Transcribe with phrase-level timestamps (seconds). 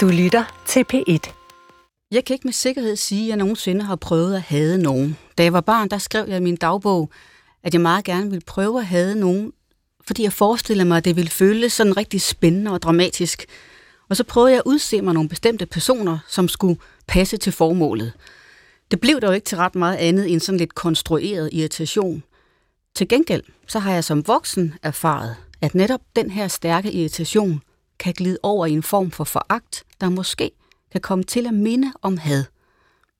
[0.00, 1.32] Du lytter til P1.
[2.10, 5.18] Jeg kan ikke med sikkerhed sige, at jeg nogensinde har prøvet at hade nogen.
[5.38, 7.10] Da jeg var barn, der skrev jeg i min dagbog,
[7.62, 9.52] at jeg meget gerne ville prøve at hade nogen,
[10.06, 13.46] fordi jeg forestillede mig, at det ville føles sådan rigtig spændende og dramatisk.
[14.08, 18.12] Og så prøvede jeg at udse mig nogle bestemte personer, som skulle passe til formålet.
[18.90, 22.22] Det blev dog ikke til ret meget andet end sådan lidt konstrueret irritation.
[22.94, 27.62] Til gengæld, så har jeg som voksen erfaret, at netop den her stærke irritation
[28.00, 30.50] kan glide over i en form for foragt, der måske
[30.92, 32.44] kan komme til at minde om had,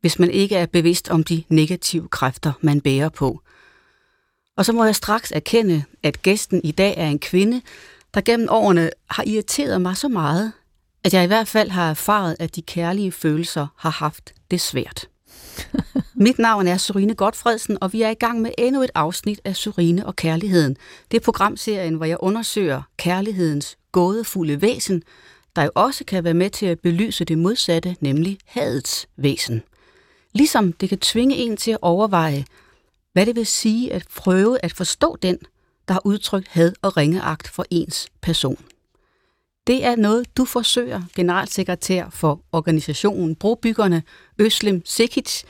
[0.00, 3.40] hvis man ikke er bevidst om de negative kræfter, man bærer på.
[4.56, 7.62] Og så må jeg straks erkende, at gæsten i dag er en kvinde,
[8.14, 10.52] der gennem årene har irriteret mig så meget,
[11.04, 15.09] at jeg i hvert fald har erfaret, at de kærlige følelser har haft det svært.
[16.14, 19.56] Mit navn er Sorine Godfredsen, og vi er i gang med endnu et afsnit af
[19.56, 20.76] Sorine og Kærligheden.
[21.10, 25.02] Det er programserien, hvor jeg undersøger kærlighedens gådefulde væsen,
[25.56, 29.62] der jo også kan være med til at belyse det modsatte, nemlig hadets væsen.
[30.32, 32.44] Ligesom det kan tvinge en til at overveje,
[33.12, 35.38] hvad det vil sige at prøve at forstå den,
[35.88, 38.58] der har udtrykt had og ringeagt for ens person.
[39.70, 44.02] Det er noget, du forsøger, generalsekretær for organisationen Brobyggerne,
[44.38, 45.42] Øslem Sikic,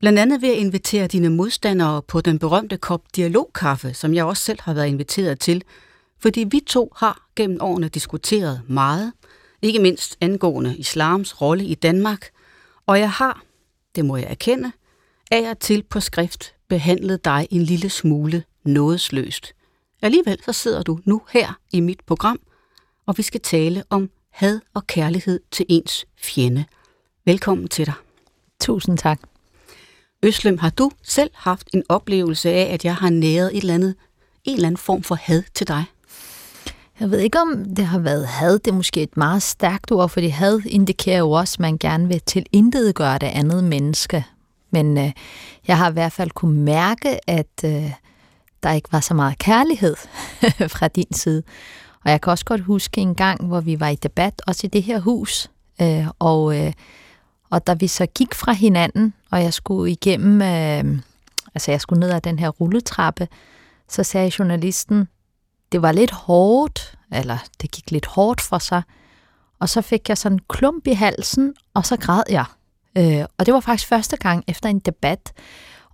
[0.00, 4.42] blandt andet ved at invitere dine modstandere på den berømte kop dialogkaffe, som jeg også
[4.42, 5.64] selv har været inviteret til,
[6.18, 9.12] fordi vi to har gennem årene diskuteret meget,
[9.62, 12.28] ikke mindst angående islams rolle i Danmark,
[12.86, 13.42] og jeg har,
[13.94, 14.72] det må jeg erkende,
[15.30, 19.52] af og til på skrift behandlet dig en lille smule nådesløst.
[20.02, 22.40] Alligevel så sidder du nu her i mit program,
[23.06, 26.64] og vi skal tale om had og kærlighed til ens fjende.
[27.24, 27.94] Velkommen til dig.
[28.60, 29.20] Tusind tak.
[30.22, 33.94] Øslem, har du selv haft en oplevelse af, at jeg har næret et eller andet,
[34.44, 35.84] en eller anden form for had til dig?
[37.00, 38.58] Jeg ved ikke, om det har været had.
[38.58, 42.08] Det er måske et meget stærkt ord, fordi had indikerer jo også, at man gerne
[42.08, 44.24] vil til intet gøre det andet menneske.
[44.70, 45.12] Men øh,
[45.68, 47.92] jeg har i hvert fald kunne mærke, at øh,
[48.62, 49.96] der ikke var så meget kærlighed
[50.76, 51.42] fra din side.
[52.06, 54.68] Og jeg kan også godt huske en gang, hvor vi var i debat, også i
[54.68, 55.50] det her hus,
[55.82, 56.72] øh, og, øh,
[57.50, 60.98] og da vi så gik fra hinanden, og jeg skulle igennem, øh,
[61.54, 63.28] altså jeg skulle ned ad den her rulletrappe,
[63.88, 65.08] så sagde journalisten,
[65.72, 68.82] det var lidt hårdt, eller det gik lidt hårdt for sig,
[69.60, 72.44] og så fik jeg sådan en klump i halsen, og så græd jeg.
[72.98, 75.32] Øh, og det var faktisk første gang efter en debat,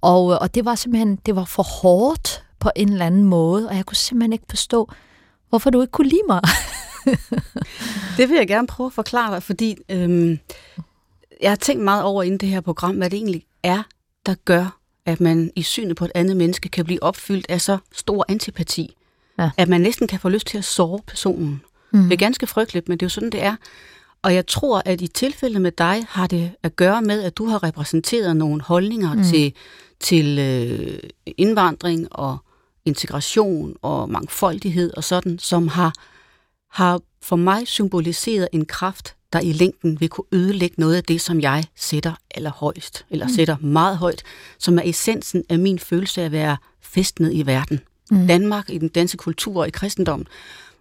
[0.00, 3.68] og, øh, og det var simpelthen, det var for hårdt på en eller anden måde,
[3.68, 4.92] og jeg kunne simpelthen ikke forstå,
[5.52, 6.40] hvorfor du ikke kunne lide mig.
[8.16, 10.38] det vil jeg gerne prøve at forklare dig, fordi øhm,
[11.42, 13.82] jeg har tænkt meget over inden det her program, hvad det egentlig er,
[14.26, 17.78] der gør, at man i synet på et andet menneske kan blive opfyldt af så
[17.92, 18.96] stor antipati,
[19.38, 19.50] ja.
[19.56, 21.62] at man næsten kan få lyst til at såre personen.
[21.92, 22.02] Mm.
[22.02, 23.56] Det er ganske frygteligt, men det er jo sådan, det er.
[24.22, 27.46] Og jeg tror, at i tilfælde med dig har det at gøre med, at du
[27.46, 29.22] har repræsenteret nogle holdninger mm.
[29.22, 29.54] til,
[30.00, 30.98] til øh,
[31.36, 32.38] indvandring og
[32.84, 35.92] integration og mangfoldighed og sådan, som har,
[36.70, 41.20] har for mig symboliseret en kraft, der i længden vil kunne ødelægge noget af det,
[41.20, 43.32] som jeg sætter allerhøjst, eller mm.
[43.32, 44.22] sætter meget højt,
[44.58, 47.80] som er essensen af min følelse af at være festnet i verden.
[48.10, 48.26] Mm.
[48.26, 50.26] Danmark, i den danske kultur og i kristendommen.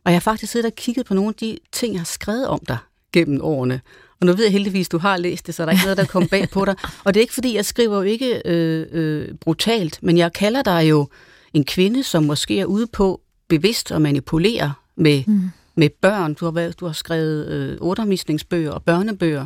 [0.03, 2.47] Og jeg har faktisk siddet og kigget på nogle af de ting, jeg har skrevet
[2.47, 2.77] om dig
[3.13, 3.81] gennem årene.
[4.19, 5.97] Og nu ved jeg heldigvis, at du har læst det, så der er ikke noget,
[5.97, 6.75] der kommer bag på dig.
[7.05, 10.61] Og det er ikke, fordi jeg skriver jo ikke øh, øh, brutalt, men jeg kalder
[10.61, 11.07] dig jo
[11.53, 15.49] en kvinde, som måske er ude på bevidst at manipulere med, mm.
[15.75, 16.33] med børn.
[16.33, 19.45] Du har, været, du har skrevet øh, undervisningsbøger og børnebøger,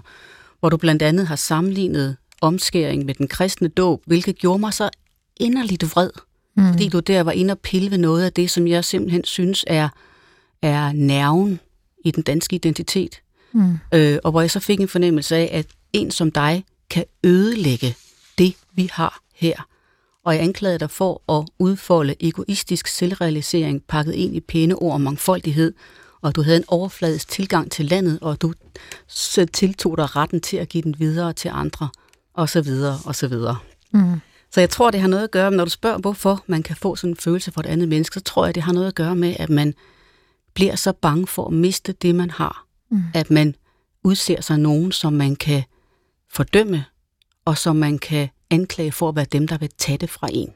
[0.60, 4.90] hvor du blandt andet har sammenlignet omskæring med den kristne dåb, hvilket gjorde mig så
[5.38, 6.10] inderligt vred.
[6.58, 6.68] Mm.
[6.72, 9.66] Fordi du der var inde og pille ved noget af det, som jeg simpelthen synes
[9.68, 9.90] er,
[10.62, 11.60] er nerven
[12.06, 13.22] i den danske identitet.
[13.52, 13.78] Mm.
[13.94, 17.96] Øh, og hvor jeg så fik en fornemmelse af, at en som dig kan ødelægge
[18.38, 19.68] det, vi har her
[20.26, 25.02] og jeg anklagede dig for at udfolde egoistisk selvrealisering pakket ind i pæne ord om
[25.02, 25.74] mangfoldighed,
[26.22, 28.54] og du havde en overfladisk tilgang til landet, og du
[29.54, 31.90] tiltog dig retten til at give den videre til andre,
[32.34, 33.58] og så videre, og så videre.
[33.92, 34.22] Mm.
[34.52, 36.76] Så jeg tror, det har noget at gøre med, når du spørger, hvorfor man kan
[36.76, 38.96] få sådan en følelse for et andet menneske, så tror jeg, det har noget at
[38.96, 39.74] gøre med, at man
[40.54, 42.66] bliver så bange for at miste det, man har.
[42.92, 43.04] Mm.
[43.14, 43.56] At man
[44.04, 45.64] udser sig nogen, som man kan
[46.30, 46.86] fordømme,
[47.46, 50.54] og som man kan anklage for at være dem, der vil tage det fra en.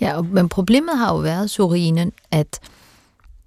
[0.00, 2.60] Ja, men problemet har jo været, Sorine, at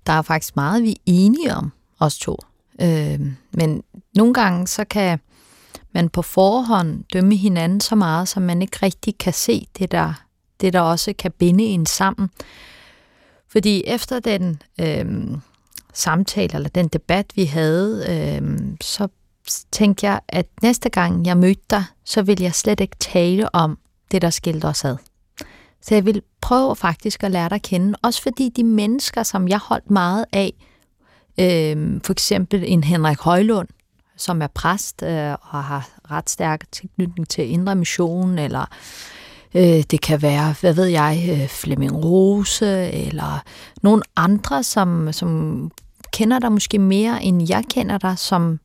[0.08, 2.38] der er faktisk meget, vi er enige om, os to.
[2.82, 3.20] Øh,
[3.52, 3.84] men
[4.16, 5.20] nogle gange, så kan
[5.92, 10.14] man på forhånd dømme hinanden så meget, så man ikke rigtig kan se det, der,
[10.62, 12.30] det der også kan binde en sammen.
[13.48, 15.06] Fordi efter den øh,
[15.94, 19.08] samtale, eller den debat, vi havde, øh, så,
[19.72, 23.78] tænkte jeg, at næste gang jeg mødte dig, så vil jeg slet ikke tale om
[24.12, 24.98] det, der skilte os ad.
[25.82, 29.48] Så jeg vil prøve faktisk at lære dig at kende, også fordi de mennesker, som
[29.48, 30.54] jeg holdt meget af,
[31.40, 33.68] øh, for eksempel en Henrik Højlund,
[34.18, 38.66] som er præst øh, og har ret stærk tilknytning til Indre Mission, eller
[39.56, 43.44] øh, det kan være, hvad ved jeg, øh, Flemming Rose, eller
[43.82, 45.72] nogle andre, som, som
[46.14, 48.60] kender dig måske mere, end jeg kender dig, som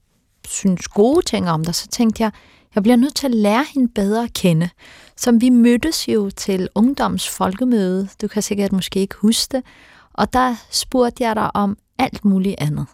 [0.49, 2.33] synes gode ting om dig, så tænkte jeg,
[2.75, 4.69] jeg bliver nødt til at lære hende bedre at kende.
[5.17, 9.65] Som vi mødtes jo til ungdoms folkemøde, du kan sikkert måske ikke huske det,
[10.13, 12.87] og der spurgte jeg dig om alt muligt andet.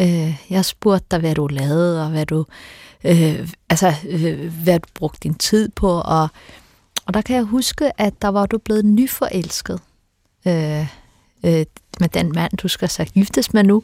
[0.00, 2.44] Øh, jeg spurgte dig, hvad du lavede, og hvad du,
[3.04, 6.28] øh, altså, øh, hvad du brugte din tid på, og,
[7.06, 9.80] og der kan jeg huske, at der var du blevet nyforelsket
[10.46, 10.80] øh,
[11.44, 11.66] øh,
[12.00, 13.82] med den mand, du skal så giftes med nu,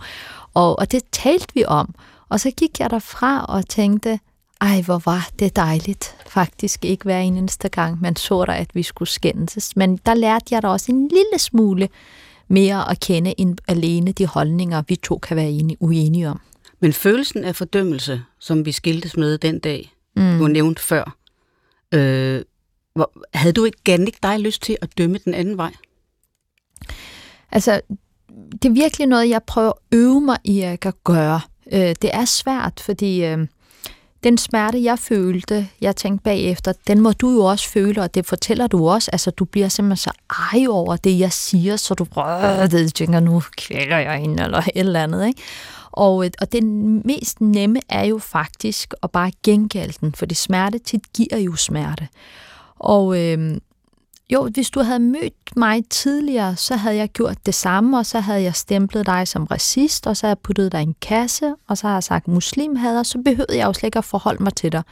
[0.55, 1.95] og, og det talte vi om,
[2.35, 4.19] og så gik jeg derfra og tænkte,
[4.61, 6.17] ej, hvor var det dejligt.
[6.27, 9.77] Faktisk ikke hver eneste gang, man så dig, at vi skulle skændes.
[9.77, 11.89] Men der lærte jeg da også en lille smule
[12.49, 16.41] mere at kende end alene de holdninger, vi to kan være enige, uenige om.
[16.81, 20.39] Men følelsen af fordømmelse, som vi skiltes med den dag, mm.
[20.39, 21.17] du nævnt før,
[21.93, 22.43] øh,
[22.95, 25.73] hvor, havde du ikke ikke dig lyst til at dømme den anden vej?
[27.53, 27.81] Altså,
[28.63, 31.41] det er virkelig noget, jeg prøver at øve mig i at gøre.
[31.73, 33.47] Øh, det er svært, fordi øh,
[34.25, 38.27] den smerte, jeg følte, jeg tænkte bagefter, den må du jo også føle, og det
[38.27, 39.11] fortæller du også.
[39.13, 40.11] Altså, du bliver simpelthen så
[40.53, 44.71] ej over det, jeg siger, så du rødder tænker, nu kvæler jeg hende, eller et
[44.75, 45.43] eller andet, ikke?
[45.93, 46.65] Og, øh, og det
[47.05, 51.57] mest nemme er jo faktisk at bare gengælde den, for det smerte tit giver jo
[51.57, 52.09] smerte.
[52.79, 53.57] Og øh,
[54.33, 58.21] jo, hvis du havde mødt mig tidligere, så havde jeg gjort det samme, og så
[58.21, 61.55] havde jeg stemplet dig som racist, og så havde jeg puttet dig i en kasse,
[61.69, 64.55] og så har jeg sagt muslimhader, så behøvede jeg jo slet ikke at forholde mig
[64.55, 64.83] til dig.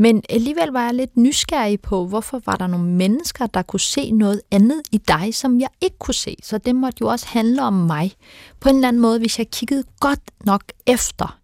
[0.00, 4.10] Men alligevel var jeg lidt nysgerrig på, hvorfor var der nogle mennesker, der kunne se
[4.10, 6.36] noget andet i dig, som jeg ikke kunne se.
[6.42, 8.12] Så det måtte jo også handle om mig.
[8.60, 11.38] På en eller anden måde, hvis jeg kiggede godt nok efter.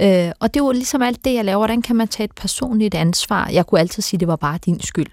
[0.00, 1.58] Øh, og det var ligesom alt det, jeg laver.
[1.58, 3.48] Hvordan kan man tage et personligt ansvar?
[3.48, 5.10] Jeg kunne altid sige, at det var bare din skyld.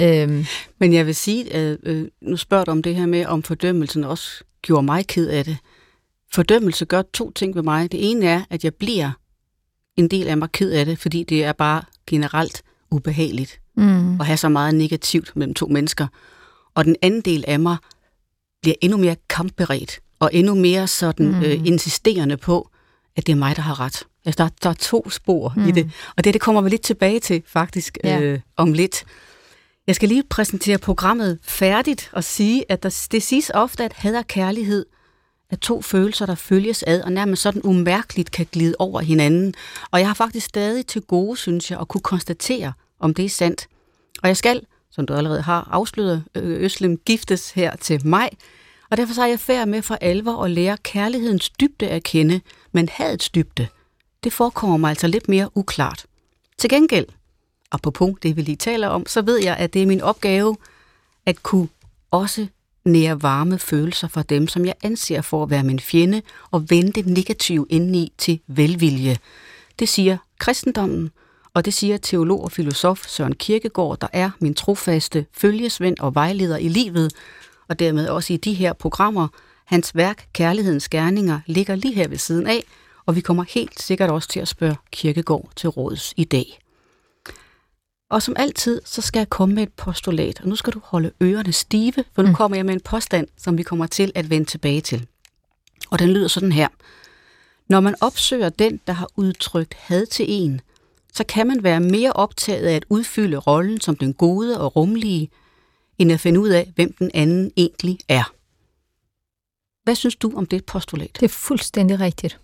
[0.00, 0.44] Øhm.
[0.78, 4.04] Men jeg vil sige, at øh, nu spørger du om det her med, om fordømmelsen
[4.04, 5.56] også gjorde mig ked af det.
[6.32, 7.92] Fordømmelse gør to ting ved mig.
[7.92, 9.10] Det ene er, at jeg bliver
[9.96, 14.20] en del af mig ked af det, fordi det er bare generelt ubehageligt mm.
[14.20, 16.06] at have så meget negativt mellem to mennesker.
[16.74, 17.76] Og den anden del af mig
[18.62, 21.42] bliver endnu mere kampberedt, og endnu mere sådan mm.
[21.42, 22.70] øh, insisterende på,
[23.16, 24.02] at det er mig, der har ret.
[24.24, 25.68] Altså, der, der er to spor mm.
[25.68, 25.90] i det.
[26.16, 28.20] Og det, det kommer vi lidt tilbage til, faktisk, ja.
[28.20, 29.04] øh, om lidt.
[29.88, 34.14] Jeg skal lige præsentere programmet færdigt og sige, at der, det siges ofte, at had
[34.14, 34.86] og kærlighed
[35.50, 39.54] er to følelser, der følges ad, og nærmest sådan umærkeligt kan glide over hinanden.
[39.90, 43.28] Og jeg har faktisk stadig til gode, synes jeg, at kunne konstatere, om det er
[43.28, 43.68] sandt.
[44.22, 48.30] Og jeg skal, som du allerede har afsløret, øh, Øslem giftes her til mig,
[48.90, 52.40] og derfor så er jeg færd med for alvor at lære kærlighedens dybde at kende,
[52.72, 53.66] men hadets dybde,
[54.24, 56.06] det forekommer mig altså lidt mere uklart.
[56.58, 57.06] Til gengæld
[57.72, 60.56] apropos det, vi lige taler om, så ved jeg, at det er min opgave
[61.26, 61.68] at kunne
[62.10, 62.46] også
[62.84, 66.92] nære varme følelser for dem, som jeg anser for at være min fjende, og vende
[66.92, 69.16] det negative indeni til velvilje.
[69.78, 71.10] Det siger kristendommen,
[71.54, 76.56] og det siger teolog og filosof Søren Kirkegaard, der er min trofaste følgesvend og vejleder
[76.56, 77.12] i livet,
[77.68, 79.28] og dermed også i de her programmer.
[79.64, 82.64] Hans værk, Kærlighedens Gerninger, ligger lige her ved siden af,
[83.06, 86.58] og vi kommer helt sikkert også til at spørge Kirkegaard til råds i dag.
[88.10, 91.12] Og som altid, så skal jeg komme med et postulat, og nu skal du holde
[91.22, 92.34] ørerne stive, for nu mm.
[92.34, 95.06] kommer jeg med en påstand, som vi kommer til at vende tilbage til.
[95.90, 96.68] Og den lyder sådan her.
[97.68, 100.60] Når man opsøger den, der har udtrykt had til en,
[101.12, 105.30] så kan man være mere optaget af at udfylde rollen som den gode og rumlige,
[105.98, 108.32] end at finde ud af, hvem den anden egentlig er.
[109.84, 111.10] Hvad synes du om det postulat?
[111.14, 112.40] Det er fuldstændig rigtigt.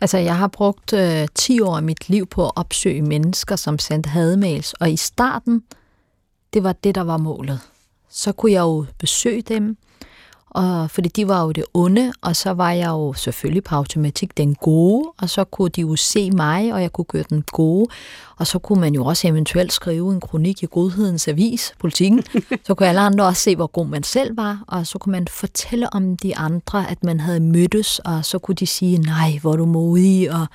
[0.00, 3.78] Altså, jeg har brugt øh, 10 år af mit liv på at opsøge mennesker, som
[3.78, 5.62] sendte hademails, og i starten,
[6.54, 7.60] det var det, der var målet.
[8.10, 9.76] Så kunne jeg jo besøge dem,
[10.54, 14.36] og, fordi de var jo det onde, og så var jeg jo selvfølgelig på automatik
[14.36, 17.86] den gode, og så kunne de jo se mig, og jeg kunne gøre den gode,
[18.36, 22.22] og så kunne man jo også eventuelt skrive en kronik i Godhedens Avis, politikken,
[22.66, 25.28] så kunne alle andre også se, hvor god man selv var, og så kunne man
[25.28, 29.56] fortælle om de andre, at man havde mødtes, og så kunne de sige, nej, hvor
[29.56, 30.46] du modig, og,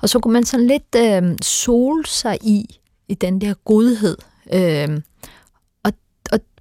[0.00, 4.16] og så kunne man sådan lidt øh, sole sig i, i den der godhed.
[4.52, 5.00] Øh,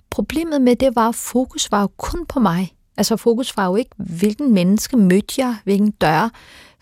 [0.10, 2.74] Problemet med det var, at fokus var jo kun på mig.
[2.98, 6.30] Altså fokus var jo ikke, hvilken menneske mødte jeg, hvilken dør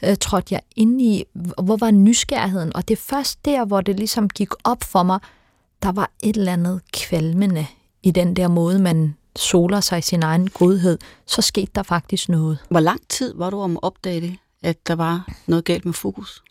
[0.04, 1.24] øh, trådte jeg ind i,
[1.64, 5.20] hvor var nysgerrigheden, og det er først der, hvor det ligesom gik op for mig,
[5.84, 7.66] der var et eller andet kvalmende
[8.04, 12.30] i den der måde, man soler sig i sin egen godhed, så skete der faktisk
[12.30, 12.58] noget.
[12.70, 15.94] Hvor lang tid var du om at opdage det, at der var noget galt med
[15.94, 16.44] fokus?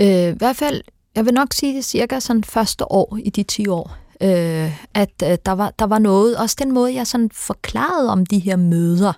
[0.00, 0.82] Øh, I hvert fald,
[1.14, 5.22] jeg vil nok sige det cirka sådan første år i de 10 år, øh, at
[5.24, 8.56] øh, der, var, der var noget, også den måde, jeg sådan forklarede om de her
[8.56, 9.12] møder.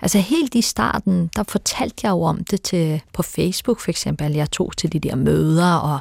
[0.00, 4.32] Altså helt i starten, der fortalte jeg jo om det til, på Facebook for eksempel.
[4.32, 6.00] Jeg tog til de der møder, og,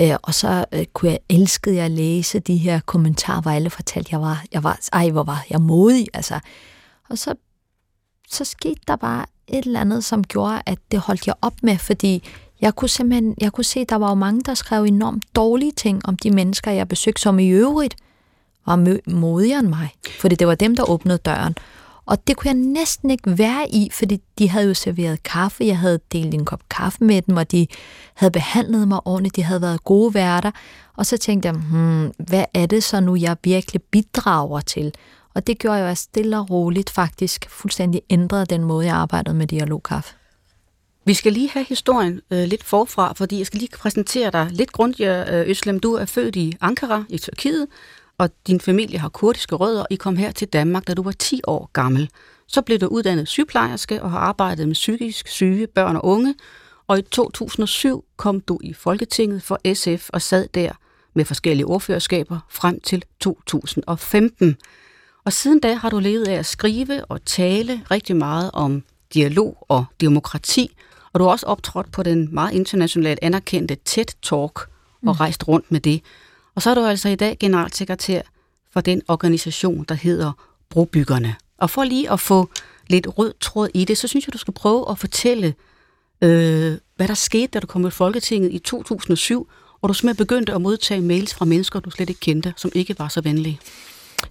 [0.00, 3.70] øh, og så øh, kunne jeg elskede jeg at læse de her kommentarer, hvor alle
[3.70, 6.06] fortalte, jeg var, jeg var, ej, hvor var jeg modig.
[6.14, 6.40] Altså.
[7.10, 7.34] Og så,
[8.30, 11.78] så skete der bare et eller andet, som gjorde, at det holdt jeg op med,
[11.78, 12.28] fordi
[12.60, 15.72] jeg kunne simpelthen, jeg kunne se, at der var jo mange, der skrev enormt dårlige
[15.72, 17.96] ting om de mennesker, jeg besøgte, som i øvrigt
[18.66, 19.90] var modigere end mig.
[20.20, 21.54] Fordi det var dem, der åbnede døren.
[22.06, 25.64] Og det kunne jeg næsten ikke være i, fordi de havde jo serveret kaffe.
[25.64, 27.66] Jeg havde delt en kop kaffe med dem, og de
[28.14, 29.36] havde behandlet mig ordentligt.
[29.36, 30.50] De havde været gode værter.
[30.96, 34.92] Og så tænkte jeg, hmm, hvad er det så nu, jeg virkelig bidrager til?
[35.34, 39.46] Og det gjorde jeg stille og roligt faktisk fuldstændig ændrede den måde, jeg arbejdede med
[39.46, 40.14] dialogkaffe.
[41.04, 44.72] Vi skal lige have historien øh, lidt forfra, fordi jeg skal lige præsentere dig lidt
[44.72, 45.40] grundigere.
[45.40, 47.66] Øh, Øslem, du er født i Ankara i Tyrkiet,
[48.18, 49.84] og din familie har kurdiske rødder.
[49.90, 52.10] I kom her til Danmark, da du var 10 år gammel.
[52.46, 56.34] Så blev du uddannet sygeplejerske og har arbejdet med psykisk syge børn og unge.
[56.86, 60.72] Og i 2007 kom du i Folketinget for SF og sad der
[61.14, 64.56] med forskellige ordførerskaber frem til 2015.
[65.24, 68.82] Og siden da har du levet af at skrive og tale rigtig meget om
[69.14, 70.76] dialog og demokrati,
[71.12, 74.68] og du har også optrådt på den meget internationalt anerkendte TED Talk og
[75.02, 75.10] mm.
[75.10, 76.02] rejst rundt med det.
[76.54, 78.22] Og så er du altså i dag generalsekretær
[78.72, 80.32] for den organisation, der hedder
[80.70, 81.34] Brobyggerne.
[81.58, 82.48] Og for lige at få
[82.88, 85.54] lidt rød tråd i det, så synes jeg, du skal prøve at fortælle,
[86.22, 89.48] øh, hvad der skete, da du kom i Folketinget i 2007,
[89.82, 92.98] og du simpelthen begyndte at modtage mails fra mennesker, du slet ikke kendte, som ikke
[92.98, 93.60] var så venlige.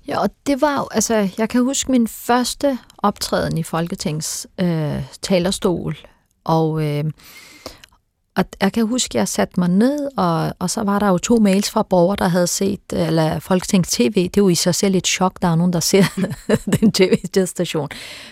[0.07, 5.03] Ja, og det var jo, altså, jeg kan huske min første optræden i Folketings øh,
[5.21, 5.97] talerstol,
[6.49, 7.03] og, øh,
[8.35, 11.17] og jeg kan huske, at jeg satte mig ned, og, og så var der jo
[11.17, 14.55] to mails fra borgere, der havde set, øh, eller Folketings TV, det er jo i
[14.55, 16.03] sig selv et chok, der er nogen, der ser
[16.79, 17.89] den tv-station.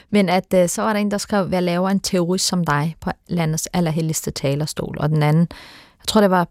[0.10, 2.96] Men at øh, så var der en, der skrev, hvad laver en terrorist som dig
[3.02, 5.48] på landets allerhelligste talerstol, og den anden,
[6.00, 6.48] jeg tror det var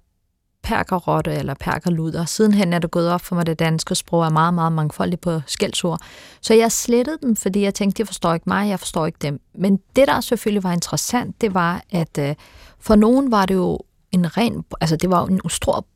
[0.66, 2.24] perkerrotte eller perkerluder.
[2.24, 5.20] Sidenhen er det gået op for mig, at det danske sprog er meget, meget mangfoldigt
[5.20, 6.00] på skældsord.
[6.40, 9.40] Så jeg slettede dem, fordi jeg tænkte, de forstår ikke mig, jeg forstår ikke dem.
[9.54, 12.34] Men det, der selvfølgelig var interessant, det var, at øh,
[12.80, 13.78] for nogen var det jo
[14.12, 15.86] en ren, altså det var en stor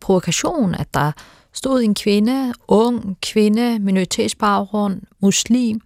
[0.00, 1.12] provokation, at der
[1.52, 5.80] stod en kvinde, ung kvinde, minoritetsbaggrund, muslim,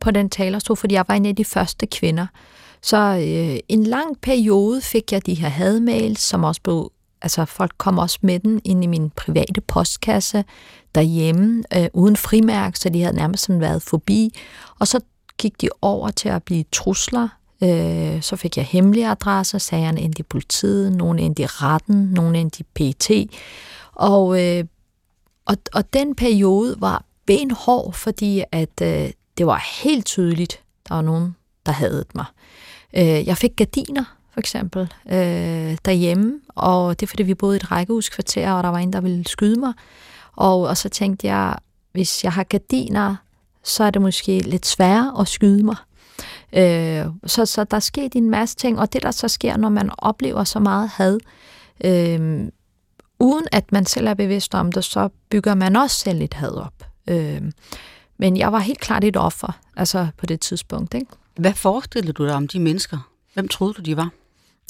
[0.00, 2.26] på den talerstol, fordi jeg var en af de første kvinder.
[2.82, 7.72] Så øh, en lang periode fik jeg de her hadmails, som også blev altså folk
[7.78, 10.44] kom også med den ind i min private postkasse
[10.94, 14.34] derhjemme, øh, uden frimærk, så de havde nærmest sådan været forbi.
[14.78, 15.00] Og så
[15.38, 17.28] gik de over til at blive trusler.
[17.62, 22.38] Øh, så fik jeg hemmelige adresser, sagerne endte i politiet, nogle endte i retten, nogle
[22.38, 23.10] endte i PT.
[23.92, 24.64] Og, øh,
[25.44, 31.02] og, og den periode var benhård, fordi at øh, det var helt tydeligt, der var
[31.02, 32.24] nogen, der havde mig.
[32.96, 34.80] Øh, jeg fik gardiner for eksempel,
[35.10, 38.92] øh, derhjemme, og det er fordi, vi boede i et rækkehuskvarter, og der var en,
[38.92, 39.72] der ville skyde mig.
[40.36, 41.56] Og, og så tænkte jeg,
[41.92, 43.16] hvis jeg har gardiner,
[43.64, 45.76] så er det måske lidt sværere at skyde mig.
[46.52, 49.90] Øh, så, så der sker en masse ting, og det der så sker, når man
[49.98, 51.18] oplever så meget had,
[51.84, 52.48] øh,
[53.18, 56.52] uden at man selv er bevidst om det, så bygger man også selv et had
[56.52, 56.84] op.
[57.08, 57.42] Øh,
[58.18, 60.94] men jeg var helt klart et offer, altså på det tidspunkt.
[60.94, 61.06] Ikke?
[61.36, 62.98] Hvad forestillede du dig om de mennesker?
[63.34, 64.10] Hvem troede du, de var?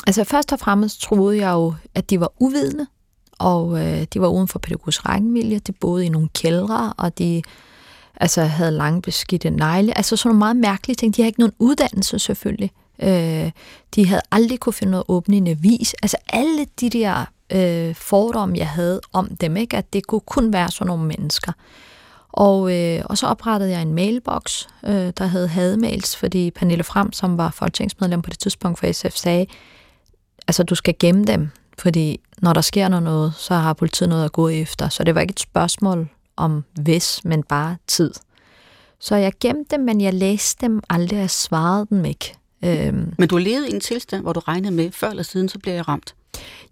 [0.07, 2.87] Altså først og fremmest troede jeg jo, at de var uvidende,
[3.39, 5.59] og øh, de var uden for pædagogisk rækkevilje.
[5.59, 7.43] De boede i nogle kældre, og de
[8.17, 9.97] altså, havde lange beskidte negle.
[9.97, 11.17] Altså sådan nogle meget mærkelige ting.
[11.17, 12.71] De havde ikke nogen uddannelse selvfølgelig.
[13.03, 13.51] Øh,
[13.95, 15.95] de havde aldrig kunne finde noget åbnende vis.
[16.03, 19.77] Altså alle de der øh, fordomme, jeg havde om dem, ikke?
[19.77, 21.53] at det kunne kun være sådan nogle mennesker.
[22.33, 27.13] Og, øh, og så oprettede jeg en mailbox, øh, der hed hademails, fordi Pernille Frem,
[27.13, 29.47] som var folketingsmedlem på det tidspunkt for SF, sagde,
[30.49, 34.33] altså du skal gemme dem, fordi når der sker noget, så har politiet noget at
[34.33, 34.89] gå efter.
[34.89, 38.15] Så det var ikke et spørgsmål om hvis, men bare tid.
[39.01, 42.35] Så jeg gemte dem, men jeg læste dem aldrig, jeg svarede dem ikke.
[42.65, 43.15] Øhm.
[43.19, 45.75] Men du levede i en tilstand, hvor du regnede med, før eller siden, så bliver
[45.75, 46.15] jeg ramt.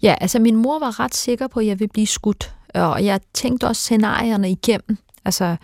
[0.02, 2.54] Ja, altså min mor var ret sikker på, at jeg ville blive skudt.
[2.74, 4.98] Og jeg tænkte også scenarierne igennem.
[5.24, 5.56] Altså,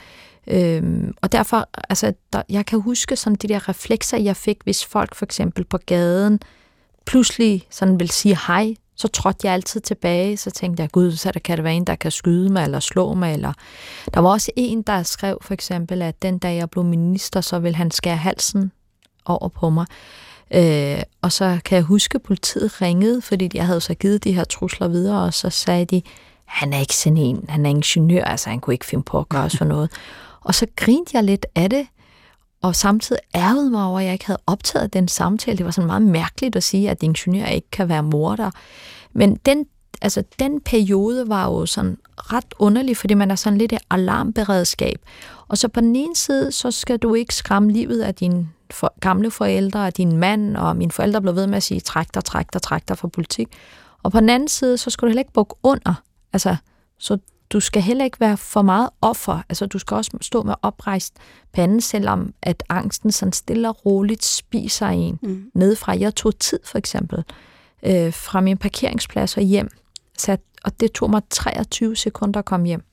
[0.47, 4.85] øhm, og derfor, altså, der, jeg kan huske sådan de der reflekser, jeg fik, hvis
[4.85, 6.41] folk for eksempel på gaden
[7.07, 11.31] pludselig sådan vil sige hej, så trådte jeg altid tilbage, så tænkte jeg, gud, så
[11.33, 13.33] der kan det være en, der kan skyde mig eller slå mig.
[13.33, 13.53] Eller...
[14.15, 17.59] Der var også en, der skrev for eksempel, at den dag jeg blev minister, så
[17.59, 18.73] vil han skære halsen
[19.25, 19.87] over på mig.
[20.55, 24.33] Øh, og så kan jeg huske, at politiet ringede, fordi jeg havde så givet de
[24.33, 26.03] her trusler videre, og så sagde de,
[26.45, 29.29] han er ikke sådan en, han er ingeniør, altså han kunne ikke finde på at
[29.29, 29.91] gøre sådan noget.
[30.41, 31.87] Og så grinte jeg lidt af det,
[32.63, 35.59] og samtidig ærgede mig over, at jeg ikke havde optaget den samtale.
[35.59, 38.51] Det var sådan meget mærkeligt at sige, at ingeniør ikke kan være morder.
[39.13, 39.67] Men den,
[40.03, 44.99] altså, den periode var jo sådan ret underlig, fordi man er sådan lidt et alarmberedskab.
[45.49, 48.95] Og så på den ene side, så skal du ikke skræmme livet af dine for,
[49.01, 52.25] gamle forældre, og din mand, og mine forældre blev ved med at sige, træk dig,
[52.25, 53.49] træk dig, træk dig fra politik.
[54.03, 55.95] Og på den anden side, så skal du heller ikke bukke under.
[56.33, 56.57] Altså,
[56.99, 57.19] så
[57.53, 59.43] du skal heller ikke være for meget offer.
[59.49, 61.17] Altså, du skal også stå med oprejst
[61.53, 65.51] pande, selvom at angsten sådan stille og roligt spiser en mm.
[65.55, 65.99] nedefra.
[65.99, 67.25] Jeg tog tid, for eksempel,
[67.83, 69.69] øh, fra min parkeringsplads og hjem.
[70.19, 72.85] Sat, og det tog mig 23 sekunder at komme hjem.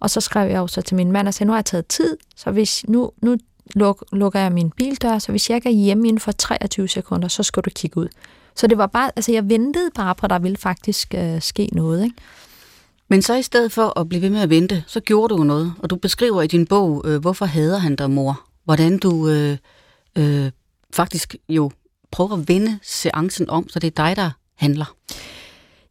[0.00, 1.86] Og så skrev jeg jo så til min mand og sagde, nu har jeg taget
[1.86, 3.36] tid, så hvis nu, nu
[3.74, 7.28] luk, lukker jeg min bildør, så hvis jeg ikke er hjemme inden for 23 sekunder,
[7.28, 8.08] så skal du kigge ud.
[8.54, 11.68] Så det var bare, altså jeg ventede bare på, at der ville faktisk øh, ske
[11.72, 12.16] noget, ikke?
[13.08, 15.74] Men så i stedet for at blive ved med at vente, så gjorde du noget,
[15.78, 18.40] og du beskriver i din bog, øh, hvorfor hader han dig, mor?
[18.64, 19.56] Hvordan du øh,
[20.18, 20.50] øh,
[20.94, 21.70] faktisk jo
[22.10, 24.94] prøver at vende seancen om, så det er dig, der handler.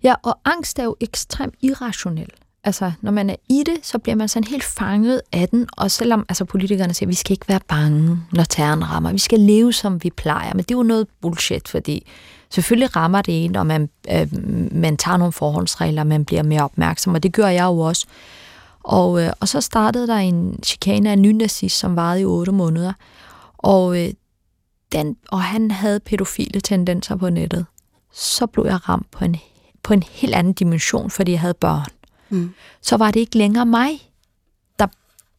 [0.03, 2.29] Ja, og angst er jo ekstremt irrationel.
[2.63, 5.91] Altså, når man er i det, så bliver man sådan helt fanget af den, og
[5.91, 9.39] selvom altså, politikerne siger, at vi skal ikke være bange, når terren rammer, vi skal
[9.39, 12.07] leve, som vi plejer, men det er jo noget bullshit, fordi
[12.51, 14.27] selvfølgelig rammer det en, og man, øh,
[14.71, 18.05] man tager nogle forholdsregler, man bliver mere opmærksom, og det gør jeg jo også.
[18.83, 22.51] Og, øh, og så startede der en chikane af en nynazist, som varede i otte
[22.51, 22.93] måneder,
[23.57, 24.13] og, øh,
[24.91, 27.65] den, og han havde pædofile tendenser på nettet.
[28.13, 29.35] Så blev jeg ramt på en,
[29.83, 31.89] på en helt anden dimension, fordi jeg havde børn
[32.31, 32.53] mm.
[32.81, 34.11] så var det ikke længere mig,
[34.79, 34.87] der,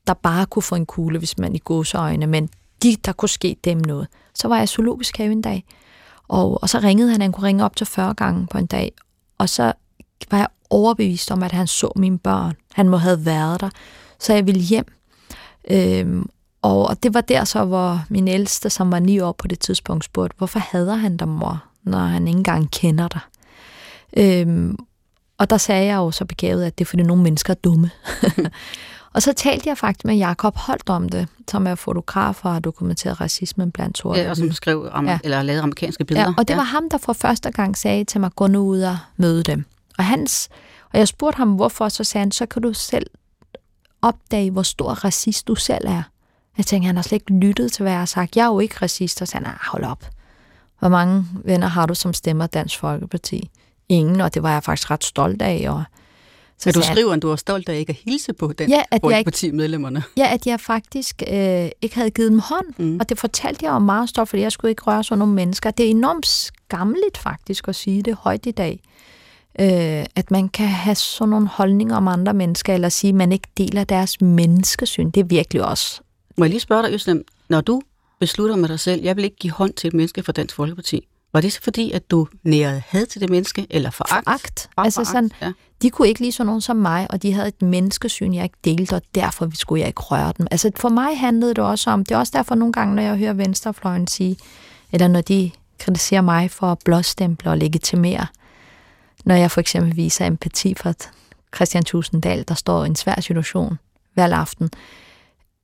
[0.07, 2.48] der bare kunne få en kugle, hvis man i gåseøjne, men
[2.83, 4.09] de, der kunne ske dem noget.
[4.35, 5.64] Så var jeg zoologisk have en dag,
[6.33, 8.92] og, og så ringede han, han kunne ringe op til 40 gange på en dag,
[9.38, 9.73] og så
[10.31, 12.55] var jeg overbevist om, at han så mine børn.
[12.73, 13.71] Han må have været der,
[14.18, 14.87] så jeg ville hjem.
[15.71, 16.29] Øhm,
[16.62, 19.61] og, og det var der så, hvor min ældste, som var ni år på det
[19.61, 23.21] tidspunkt, spurgte, hvorfor hader han dig, mor, når han ikke engang kender dig?
[24.16, 24.77] Øhm,
[25.38, 27.90] og der sagde jeg jo så begavet, at det er fordi nogle mennesker er dumme.
[29.12, 32.61] og så talte jeg faktisk med Jakob Holt om det, som er fotograf og har
[32.61, 34.20] dokumenteret racismen blandt sorte.
[34.20, 35.18] Ja, og som skrev om, ja.
[35.25, 36.29] eller lavede amerikanske billeder.
[36.29, 36.59] Ja, og det ja.
[36.59, 39.64] var ham, der for første gang sagde til mig, gå nu ud og møde dem.
[39.98, 40.48] Og, hans,
[40.92, 43.07] og jeg spurgte ham, hvorfor, så sagde han, så kan du selv
[44.03, 46.03] opdage, hvor stor racist du selv er.
[46.59, 48.37] Jeg tænkte, han har slet ikke lyttet til, hvad jeg har sagt.
[48.37, 50.07] Jeg er jo ikke racist, og så sagde han, hold op.
[50.79, 53.51] Hvor mange venner har du, som stemmer Dansk Folkeparti?
[53.92, 55.70] ingen, og det var jeg faktisk ret stolt af.
[55.70, 55.85] Og
[56.59, 58.83] så ja, du skriver, at du var stolt af ikke at hilse på den ja,
[58.91, 59.01] at
[59.43, 60.03] jeg, medlemmerne.
[60.17, 62.97] Ja, at jeg faktisk øh, ikke havde givet dem hånd, mm.
[63.01, 65.71] og det fortalte jeg om meget stolt, fordi jeg skulle ikke røre sådan nogle mennesker.
[65.71, 68.81] Det er enormt skamligt faktisk at sige det højt i dag,
[69.61, 73.33] øh, at man kan have sådan nogle holdninger om andre mennesker, eller sige, at man
[73.33, 75.11] ikke deler deres menneskesyn.
[75.11, 76.01] Det er virkelig også.
[76.37, 77.83] Må jeg lige spørge dig, Øslem, når du
[78.21, 81.09] beslutter med dig selv, jeg vil ikke give hånd til et menneske fra Dansk Folkeparti,
[81.33, 84.25] var det så fordi, at du nærede had til det menneske, eller foragt?
[84.25, 84.71] Foragt.
[84.77, 85.53] Altså foragt, sådan, ja.
[85.83, 88.59] De kunne ikke lide sådan nogen som mig, og de havde et menneskesyn, jeg ikke
[88.64, 90.47] delte, og derfor skulle jeg ikke røre dem.
[90.51, 93.16] Altså for mig handlede det også om, det er også derfor nogle gange, når jeg
[93.16, 94.37] hører venstrefløjen sige,
[94.92, 98.27] eller når de kritiserer mig for at blåstemple og legitimere,
[99.25, 100.95] når jeg for eksempel viser empati for
[101.55, 103.79] Christian Tusinddal, der står i en svær situation
[104.14, 104.71] hver aften.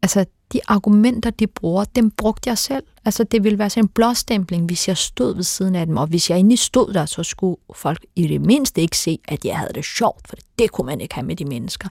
[0.02, 2.82] Altså, de argumenter, de bruger, dem brugte jeg selv.
[3.04, 6.06] Altså, det ville være sådan en blåstempling, hvis jeg stod ved siden af dem, og
[6.06, 9.58] hvis jeg egentlig stod der, så skulle folk i det mindste ikke se, at jeg
[9.58, 11.88] havde det sjovt, for det kunne man ikke have med de mennesker.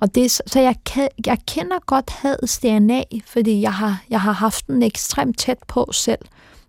[0.00, 0.74] Og det, så jeg,
[1.26, 5.88] jeg kender godt hadets DNA, fordi jeg har, jeg har haft den ekstremt tæt på
[5.92, 6.20] selv.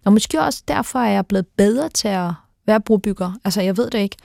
[0.05, 2.31] Og måske også derfor er jeg blevet bedre til at
[2.65, 3.33] være brobygger.
[3.43, 4.17] Altså, jeg ved det ikke.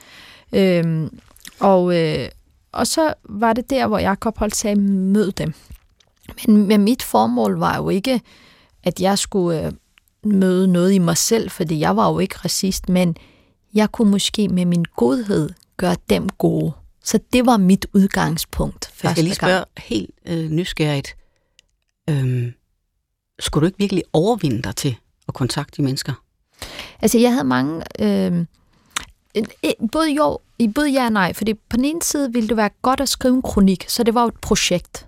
[0.53, 1.19] Øhm,
[1.59, 2.29] og, øh,
[2.71, 5.53] og så var det der, hvor Jacob holdt sagde, mød dem.
[6.47, 8.21] Men, men mit formål var jo ikke,
[8.83, 9.73] at jeg skulle øh,
[10.23, 13.15] møde noget i mig selv, fordi jeg var jo ikke racist, men
[13.73, 16.73] jeg kunne måske med min godhed gøre dem gode.
[17.03, 18.89] Så det var mit udgangspunkt.
[19.03, 19.67] Jeg skal lige spørge gang.
[19.77, 21.15] helt øh, nysgerrigt.
[22.09, 22.53] Øhm,
[23.39, 24.95] skulle du ikke virkelig overvinde dig til
[25.27, 26.13] at kontakte de mennesker?
[27.01, 27.83] Altså, jeg havde mange...
[27.99, 28.45] Øh,
[29.91, 30.39] både jo,
[30.75, 33.35] både ja og nej, fordi på den ene side ville det være godt at skrive
[33.35, 35.06] en kronik, så det var jo et projekt.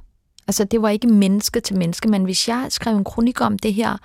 [0.50, 3.74] Altså, det var ikke menneske til menneske, men hvis jeg skrev en kronik om det
[3.74, 3.98] her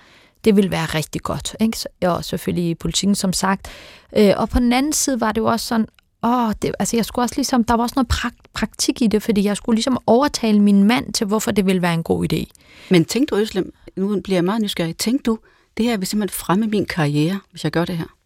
[0.45, 1.57] det ville være rigtig godt.
[1.61, 1.79] Ikke?
[2.03, 3.69] Og selvfølgelig i politikken, som sagt.
[4.17, 5.87] Øh, og på den anden side var det jo også sådan,
[6.23, 9.23] åh, det, altså jeg skulle også ligesom, der var også noget prakt, praktik i det,
[9.23, 12.45] fordi jeg skulle ligesom overtale min mand til, hvorfor det ville være en god idé.
[12.91, 15.39] Men tænkte du, Øslem, nu bliver jeg meget nysgerrig, tænkte du,
[15.77, 18.17] det her vil simpelthen fremme min karriere, hvis jeg gør det her?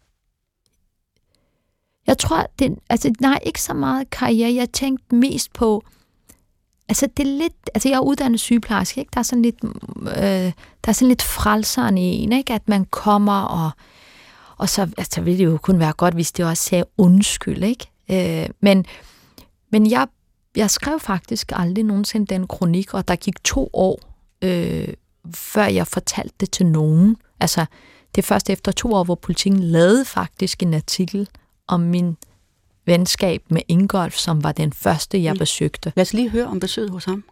[2.07, 4.53] Jeg tror, det, altså nej, ikke så meget karriere.
[4.53, 5.83] Jeg tænkte mest på,
[6.89, 9.11] altså det er lidt, altså jeg er uddannet sygeplejerske, ikke?
[9.13, 10.51] Der er sådan lidt, øh,
[10.83, 12.53] der er sådan lidt frelseren i en, ikke?
[12.53, 13.71] At man kommer og,
[14.57, 17.85] og så altså, ville det jo kun være godt, hvis det også sagde undskyld, ikke?
[18.11, 18.85] Øh, men,
[19.71, 20.07] men jeg,
[20.55, 23.99] jeg skrev faktisk aldrig nogensinde den kronik, og der gik to år,
[24.41, 24.87] øh,
[25.33, 27.17] før jeg fortalte det til nogen.
[27.39, 27.65] Altså,
[28.15, 31.29] det er først efter to år, hvor politikken lavede faktisk en artikel
[31.67, 32.17] om min
[32.89, 35.39] venskab med Ingolf, som var den første, jeg mm.
[35.39, 35.93] besøgte.
[35.95, 37.23] Lad os lige høre om besøget hos ham.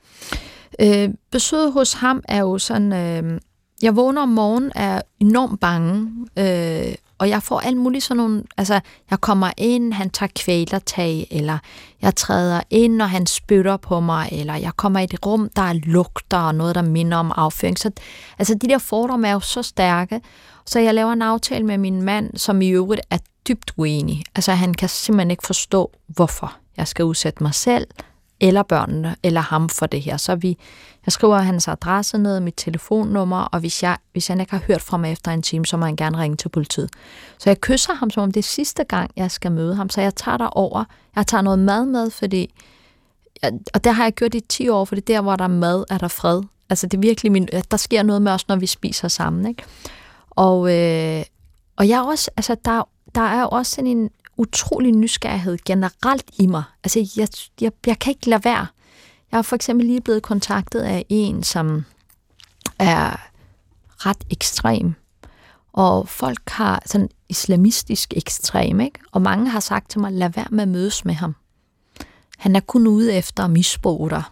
[0.81, 2.93] Øh, besøget hos ham er jo sådan...
[2.93, 3.39] Øh,
[3.81, 8.43] jeg vågner om morgenen, er enormt bange, øh, og jeg får alt muligt sådan nogle...
[8.57, 11.57] Altså, jeg kommer ind, han tager kvælertag, eller
[12.01, 15.61] jeg træder ind, og han spytter på mig, eller jeg kommer i et rum, der
[15.61, 17.79] er lugter, og noget, der minder om afføring.
[17.79, 17.91] Så,
[18.39, 20.21] altså, de der fordomme er jo så stærke,
[20.65, 24.23] så jeg laver en aftale med min mand, som i øvrigt er dybt uenig.
[24.35, 27.87] Altså han kan simpelthen ikke forstå, hvorfor jeg skal udsætte mig selv,
[28.39, 30.17] eller børnene, eller ham for det her.
[30.17, 30.57] Så vi,
[31.05, 34.81] jeg skriver hans adresse ned, mit telefonnummer, og hvis jeg, hvis han ikke har hørt
[34.81, 36.89] fra mig efter en time, så må han gerne ringe til politiet.
[37.37, 39.89] Så jeg kysser ham, som om det er sidste gang, jeg skal møde ham.
[39.89, 40.83] Så jeg tager der over.
[41.15, 42.53] Jeg tager noget mad med, fordi...
[43.73, 45.97] Og det har jeg gjort i 10 år, fordi der, hvor der er mad, er
[45.97, 46.41] der fred.
[46.69, 47.47] Altså det er virkelig min...
[47.71, 49.63] Der sker noget med os, når vi spiser sammen, ikke?
[50.29, 51.23] Og, øh,
[51.75, 52.83] og jeg også, altså der,
[53.17, 56.63] der er også sådan en utrolig nysgerrighed generelt i mig.
[56.83, 57.27] Altså jeg,
[57.61, 58.67] jeg, jeg kan ikke lade være.
[59.31, 61.85] Jeg har for eksempel lige blevet kontaktet af en, som
[62.79, 63.29] er
[63.97, 64.93] ret ekstrem.
[65.73, 68.99] Og folk har sådan islamistisk ekstrem, ikke?
[69.11, 71.35] Og mange har sagt til mig, lad være med at mødes med ham.
[72.37, 74.23] Han er kun ude efter at misbruge dig.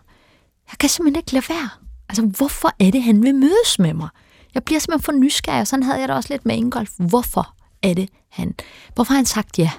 [0.71, 1.69] Jeg kan simpelthen ikke lade være.
[2.09, 4.09] Altså, hvorfor er det, han vil mødes med mig?
[4.53, 6.91] Jeg bliver simpelthen for nysgerrig, sådan havde jeg det også lidt med Ingolf.
[6.97, 8.55] Hvorfor er det han?
[8.95, 9.71] Hvorfor har han sagt ja?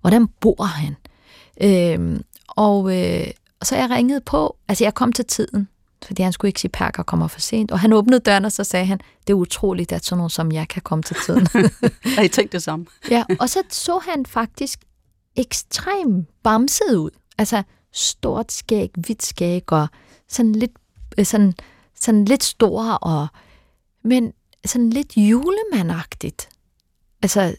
[0.00, 0.96] Hvordan bor han?
[1.60, 3.26] Øhm, og, øh,
[3.60, 5.68] og så jeg ringede på, altså jeg kom til tiden,
[6.06, 7.72] fordi han skulle ikke sige Perker kommer for sent.
[7.72, 10.52] Og han åbnede døren, og så sagde han, det er utroligt, at sådan nogen som
[10.52, 11.46] jeg kan komme til tiden.
[12.16, 12.86] Har I tænkt det samme?
[13.10, 14.80] ja, og så så han faktisk
[15.36, 17.10] ekstrem bamset ud.
[17.38, 19.88] Altså stort skæg, hvidt skæg, og
[20.28, 20.72] sådan lidt,
[21.18, 21.54] øh, sådan,
[22.00, 23.26] sådan lidt stor og
[24.04, 24.32] men
[24.66, 26.48] sådan lidt julemandagtigt.
[27.22, 27.56] Altså,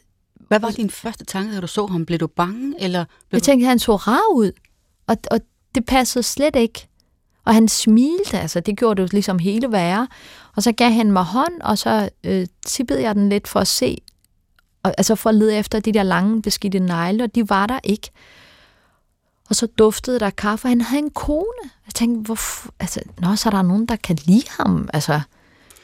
[0.47, 2.05] Hvad var din første tanke, da du så ham?
[2.05, 2.73] Blev du bange?
[2.79, 4.51] Eller blev jeg tænkte, at han så rar ud,
[5.07, 5.39] og, og
[5.75, 6.87] det passede slet ikke.
[7.45, 10.07] Og han smilte, altså det gjorde det jo ligesom hele værre.
[10.55, 13.67] Og så gav han mig hånd, og så øh, tippede jeg den lidt for at
[13.67, 13.97] se,
[14.83, 17.79] og, altså for at lede efter de der lange beskidte negle, og de var der
[17.83, 18.09] ikke.
[19.49, 21.69] Og så duftede der kaffe, og han havde en kone.
[21.85, 24.89] Jeg tænkte, hvorfor, altså, nå, så er der nogen, der kan lide ham.
[24.93, 25.21] Altså,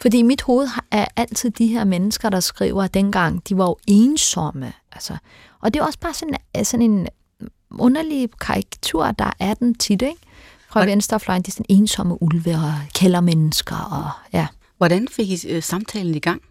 [0.01, 3.65] fordi i mit hoved er altid de her mennesker, der skriver, at dengang de var
[3.65, 4.73] jo ensomme.
[4.91, 5.17] Altså.
[5.61, 7.07] Og det er også bare sådan, sådan en
[7.71, 10.21] underlig karikatur, der er den tit, ikke?
[10.69, 13.75] Fra venstrefløjen, det er sådan ensomme ulve og kældermennesker.
[13.75, 14.47] Og, ja.
[14.77, 16.41] Hvordan fik I uh, samtalen i gang?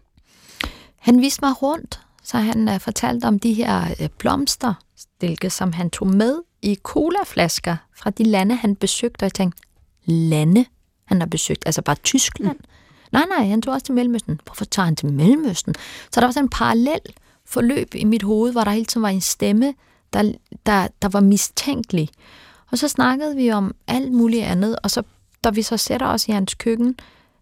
[0.97, 5.89] Han viste mig rundt, så han uh, fortalte om de her uh, blomsterstilke, som han
[5.89, 9.23] tog med i colaflasker fra de lande, han besøgte.
[9.23, 9.61] Og jeg tænkte,
[10.05, 10.65] lande
[11.05, 11.63] han har besøgt?
[11.65, 12.57] Altså bare Tyskland?
[12.57, 12.65] Mm.
[13.11, 14.39] Nej, nej, han tog også til Mellemøsten.
[14.45, 15.75] Hvorfor tager han til Mellemøsten?
[16.11, 17.01] Så der var sådan en parallel
[17.45, 19.73] forløb i mit hoved, hvor der hele tiden var en stemme,
[20.13, 20.33] der,
[20.65, 22.09] der, der var mistænkelig.
[22.71, 25.03] Og så snakkede vi om alt muligt andet, og så,
[25.43, 26.95] da vi så sætter os i hans køkken,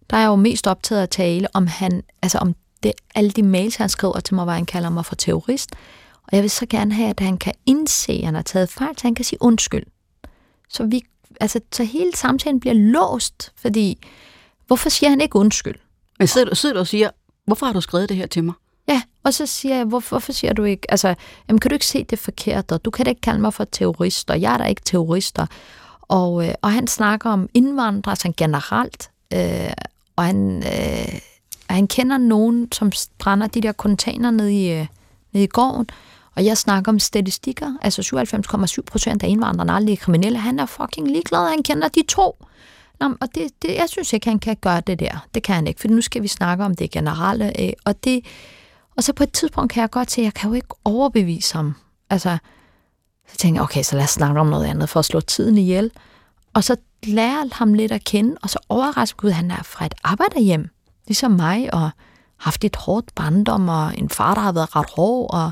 [0.10, 3.44] der er jeg jo mest optaget at tale om han, altså om det, alle de
[3.44, 5.70] mails, han skriver til mig, hvor han kalder mig for terrorist.
[6.24, 8.98] Og jeg vil så gerne have, at han kan indse, at han har taget fejl,
[8.98, 9.84] så han kan sige undskyld.
[10.70, 11.04] Så, vi,
[11.40, 14.08] altså, så hele samtalen bliver låst, fordi
[14.68, 15.76] Hvorfor siger han ikke undskyld?
[16.20, 17.10] Men sidder sidder du og siger,
[17.46, 18.54] hvorfor har du skrevet det her til mig?
[18.88, 21.16] Ja, og så siger jeg, hvorfor, hvorfor siger du ikke, altså,
[21.48, 23.64] jamen, kan du ikke se det forkert, og du kan da ikke kalde mig for
[23.64, 25.46] terrorist, og jeg er da ikke terrorister.
[26.02, 29.72] Og, øh, og han snakker om indvandrere sådan generelt, øh,
[30.16, 31.20] og han, øh,
[31.70, 34.88] han kender nogen, som brænder de der container ned i, øh,
[35.34, 35.90] ned i gården,
[36.36, 40.40] og jeg snakker om statistikker, altså 97,7 procent af indvandrerne aldrig er kriminelle.
[40.40, 42.46] Han er fucking ligeglad, han kender de to.
[43.00, 45.28] Nå, og det, det, jeg synes ikke, han kan gøre det der.
[45.34, 47.62] Det kan han ikke, for nu skal vi snakke om det generelle.
[47.62, 48.26] Øh, og, det,
[48.98, 51.56] og så på et tidspunkt kan jeg godt se, at jeg kan jo ikke overbevise
[51.56, 51.76] ham.
[52.10, 52.38] Altså,
[53.28, 55.58] så tænker jeg, okay, så lad os snakke om noget andet for at slå tiden
[55.58, 55.92] ihjel.
[56.54, 59.86] Og så lærer ham lidt at kende, og så overrasker Gud, at han er fra
[59.86, 60.70] et arbejderhjem,
[61.08, 61.90] ligesom mig, og,
[62.38, 65.52] haft et hårdt barndom, og en far, der har været ret hård, og,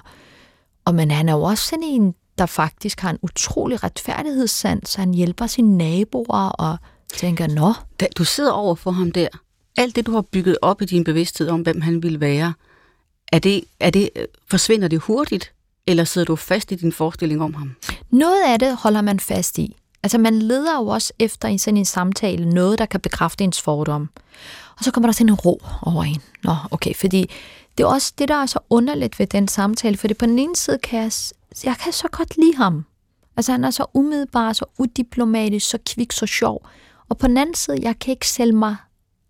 [0.85, 4.95] og men han er jo også sådan en, der faktisk har en utrolig retfærdighedssans.
[4.95, 6.77] Han hjælper sine naboer og
[7.13, 7.73] tænker, nå.
[7.99, 9.27] Da du sidder over for ham der,
[9.77, 12.53] alt det, du har bygget op i din bevidsthed om, hvem han ville være,
[13.31, 14.09] er det, er det,
[14.49, 15.53] forsvinder det hurtigt,
[15.87, 17.75] eller sidder du fast i din forestilling om ham?
[18.09, 19.75] Noget af det holder man fast i.
[20.03, 23.61] Altså man leder jo også efter i sådan en samtale noget, der kan bekræfte ens
[23.61, 24.09] fordom.
[24.77, 26.21] Og så kommer der sådan en ro over en.
[26.43, 27.29] Nå, okay, fordi
[27.77, 30.55] det er også det, der er så underligt ved den samtale, fordi på den ene
[30.55, 31.11] side kan jeg,
[31.63, 32.85] jeg kan så godt lide ham.
[33.37, 36.67] Altså han er så umiddelbar, så udiplomatisk, så kvik, så sjov.
[37.09, 38.75] Og på den anden side, jeg kan ikke selv mig,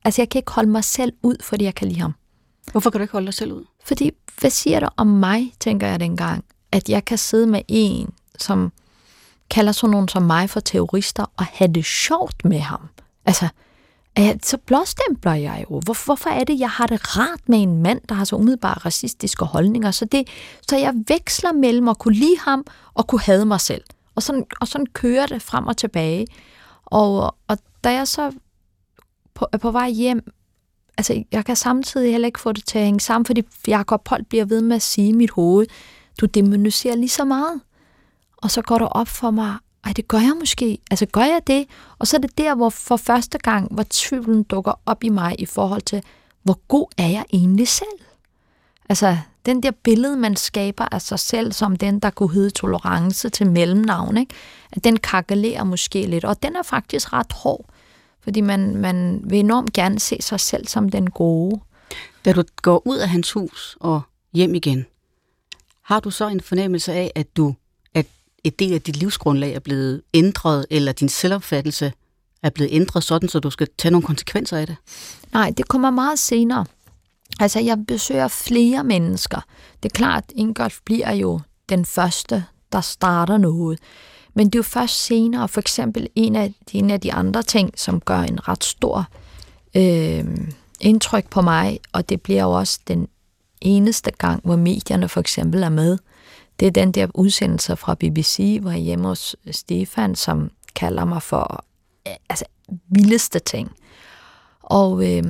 [0.06, 2.14] altså jeg kan ikke holde mig selv ud, fordi jeg kan lide ham.
[2.72, 3.66] Hvorfor kan du ikke holde dig selv ud?
[3.84, 8.10] Fordi, hvad siger du om mig, tænker jeg dengang, at jeg kan sidde med en,
[8.40, 8.72] som
[9.50, 12.82] kalder sådan nogen som mig for terrorister, og have det sjovt med ham.
[13.26, 13.48] Altså,
[14.44, 15.80] så blåstempler jeg jo.
[15.80, 18.74] Hvor, hvorfor er det, jeg har det rart med en mand, der har så umiddelbare
[18.74, 19.92] racistiske holdninger?
[19.92, 20.28] Så, det,
[20.70, 23.84] så jeg veksler mellem at kunne lide ham og kunne hade mig selv.
[24.16, 26.28] Og sådan, og sådan kører det frem og tilbage.
[26.86, 28.32] Og, og da jeg så
[29.34, 30.32] på, er på vej hjem,
[30.98, 34.30] altså jeg kan samtidig heller ikke få det til at hænge sammen, fordi Jacob Holt
[34.30, 35.66] bliver ved med at sige i mit hoved,
[36.22, 37.62] du demoniserer lige så meget.
[38.38, 40.78] Og så går det op for mig, ej, det gør jeg måske.
[40.92, 41.66] Altså, gør jeg det?
[42.00, 45.36] Og så er det der, hvor for første gang, hvor tvivlen dukker op i mig
[45.40, 46.04] i forhold til,
[46.44, 48.00] hvor god er jeg egentlig selv?
[48.90, 53.30] Altså, den der billede, man skaber af sig selv, som den, der kunne hedde tolerance
[53.30, 54.36] til mellemnavn, ikke?
[54.72, 56.26] at den kakalerer måske lidt.
[56.26, 57.66] Og den er faktisk ret hård,
[58.24, 61.60] fordi man, man vil enormt gerne se sig selv som den gode.
[62.26, 64.02] Da du går ud af hans hus og
[64.34, 64.86] hjem igen,
[65.82, 67.56] har du så en fornemmelse af, at du
[67.94, 68.06] at
[68.44, 71.94] et del af dit livsgrundlag er blevet ændret, eller din selvopfattelse
[72.44, 74.76] er blevet ændret sådan, så du skal tage nogle konsekvenser af det?
[75.34, 76.66] Nej, det kommer meget senere.
[77.40, 79.42] Altså, jeg besøger flere mennesker.
[79.84, 83.80] Det er klart, Ingolf bliver jo den første, der starter noget.
[84.34, 87.80] Men det er jo først senere, for eksempel en af, en af de andre ting,
[87.80, 89.08] som gør en ret stor
[89.76, 90.26] øh,
[90.82, 93.08] indtryk på mig, og det bliver jo også den
[93.62, 95.98] eneste gang, hvor medierne for eksempel er med.
[96.60, 101.22] Det er den der udsendelse fra BBC, hvor jeg hjemme hos Stefan, som kalder mig
[101.22, 101.66] for
[102.30, 102.46] altså,
[102.90, 103.72] vildeste ting.
[104.62, 105.24] Og, øh,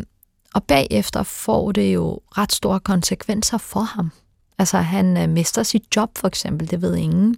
[0.55, 4.11] og bagefter får det jo ret store konsekvenser for ham.
[4.59, 7.35] Altså han øh, mister sit job for eksempel, det ved ingen.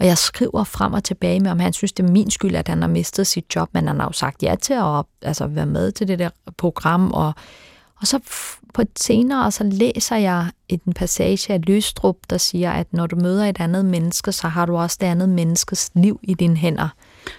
[0.00, 2.68] Og jeg skriver frem og tilbage med, om han synes, det er min skyld, at
[2.68, 5.66] han har mistet sit job, men han har jo sagt ja til at altså, være
[5.66, 7.12] med til det der program.
[7.12, 7.32] Og,
[8.00, 8.18] og så
[8.74, 13.16] på et senere, så læser jeg en passage af Løstrup, der siger, at når du
[13.16, 16.88] møder et andet menneske, så har du også det andet menneskes liv i dine hænder.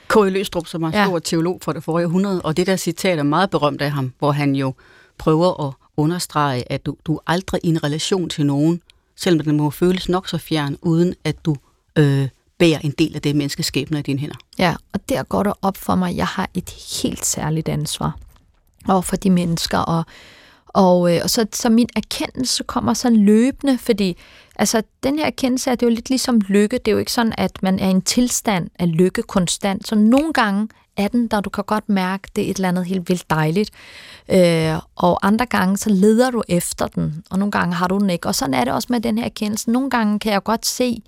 [0.07, 0.29] K.E.
[0.29, 1.05] Løstrup, som er en ja.
[1.05, 4.13] stor teolog for det forrige århundrede, og det der citat er meget berømt af ham,
[4.19, 4.73] hvor han jo
[5.17, 8.81] prøver at understrege, at du, du er aldrig i en relation til nogen,
[9.15, 11.55] selvom den må føles nok så fjern, uden at du
[11.95, 14.35] øh, bærer en del af det menneskeskæbne i dine hænder.
[14.59, 16.69] Ja, og der går det op for mig, at jeg har et
[17.03, 18.17] helt særligt ansvar
[18.87, 20.05] over for de mennesker, og,
[20.67, 24.17] og, øh, og så, så min erkendelse kommer sådan løbende, fordi
[24.55, 26.77] altså, den her erkendelse er det jo lidt ligesom lykke.
[26.77, 29.87] Det er jo ikke sådan, at man er i en tilstand af lykke konstant.
[29.87, 30.67] Så nogle gange
[30.97, 33.71] er den, der du kan godt mærke, det er et eller andet helt vildt dejligt.
[34.31, 38.09] Øh, og andre gange, så leder du efter den, og nogle gange har du den
[38.09, 38.27] ikke.
[38.27, 39.71] Og sådan er det også med den her erkendelse.
[39.71, 41.01] Nogle gange kan jeg godt se,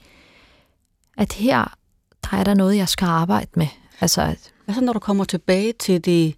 [1.18, 1.78] at her
[2.32, 3.68] der er der noget, jeg skal arbejde med.
[4.02, 6.36] Altså, Hvad så, når du kommer tilbage til det,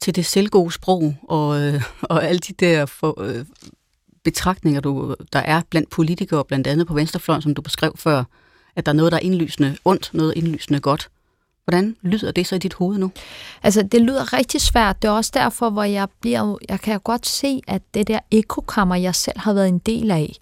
[0.00, 3.44] til det selvgode sprog, og, øh, og alle de der for, øh,
[4.24, 8.24] betragtninger, du, der er blandt politikere, blandt andet på venstrefløjen, som du beskrev før,
[8.76, 11.10] at der er noget, der er indlysende ondt, noget indlysende godt.
[11.70, 13.10] Hvordan lyder det så i dit hoved nu?
[13.62, 15.02] Altså, det lyder rigtig svært.
[15.02, 16.56] Det er også derfor, hvor jeg bliver...
[16.68, 20.36] Jeg kan godt se, at det der ekokammer, jeg selv har været en del af,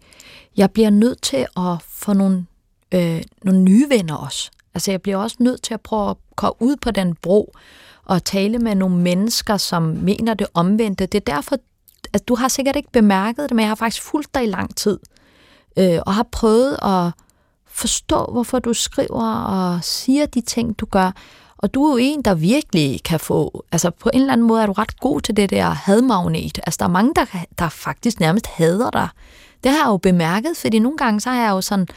[0.56, 2.46] jeg bliver nødt til at få nogle,
[2.94, 4.50] øh, nogle nye venner også.
[4.74, 7.54] Altså, jeg bliver også nødt til at prøve at komme ud på den bro
[8.04, 11.06] og tale med nogle mennesker, som mener det omvendte.
[11.06, 11.56] Det er derfor,
[12.12, 14.76] at du har sikkert ikke bemærket det, men jeg har faktisk fulgt dig i lang
[14.76, 14.98] tid,
[15.76, 17.12] øh, og har prøvet at
[17.78, 21.12] forstå, hvorfor du skriver og siger de ting, du gør.
[21.58, 24.62] Og du er jo en, der virkelig kan få, altså på en eller anden måde
[24.62, 26.58] er du ret god til det der hadmagnet.
[26.66, 27.24] Altså der er mange, der,
[27.58, 29.08] der faktisk nærmest hader dig.
[29.64, 31.88] Det har jeg jo bemærket, fordi nogle gange så har jeg jo sådan,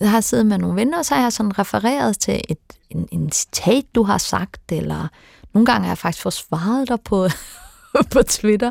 [0.00, 2.58] jeg har siddet med nogle venner, og så har jeg sådan refereret til et,
[2.90, 5.08] en, en citat, du har sagt, eller
[5.54, 7.28] nogle gange har jeg faktisk forsvaret dig på,
[8.12, 8.70] på Twitter,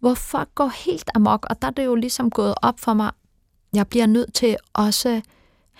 [0.00, 3.10] hvor folk går helt amok, og der er det jo ligesom gået op for mig,
[3.72, 5.20] jeg bliver nødt til også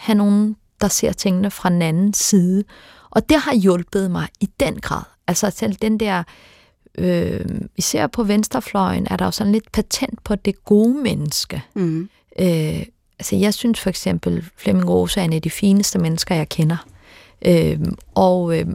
[0.01, 2.65] have nogen, der ser tingene fra den anden side.
[3.11, 5.03] Og det har hjulpet mig i den grad.
[5.27, 6.23] Altså selv den der
[6.99, 7.45] øh,
[7.77, 11.63] især på venstrefløjen, er der jo sådan lidt patent på det gode menneske.
[11.75, 12.09] Mm.
[12.39, 12.83] Øh,
[13.19, 16.87] altså jeg synes for eksempel, Flemming Rose er en af de fineste mennesker, jeg kender.
[17.47, 17.79] Øh,
[18.15, 18.67] og, øh,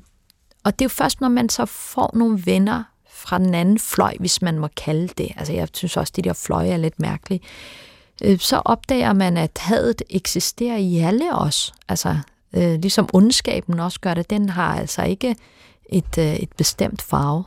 [0.63, 4.15] og det er jo først, når man så får nogle venner fra den anden fløj,
[4.19, 5.31] hvis man må kalde det.
[5.37, 7.41] Altså jeg synes også, at de der fløje er lidt mærkelige.
[8.23, 11.73] Øh, så opdager man, at hadet eksisterer i alle os.
[11.89, 12.17] Altså
[12.55, 14.29] øh, ligesom ondskaben også gør det.
[14.29, 15.35] Den har altså ikke
[15.89, 17.43] et, øh, et bestemt farve.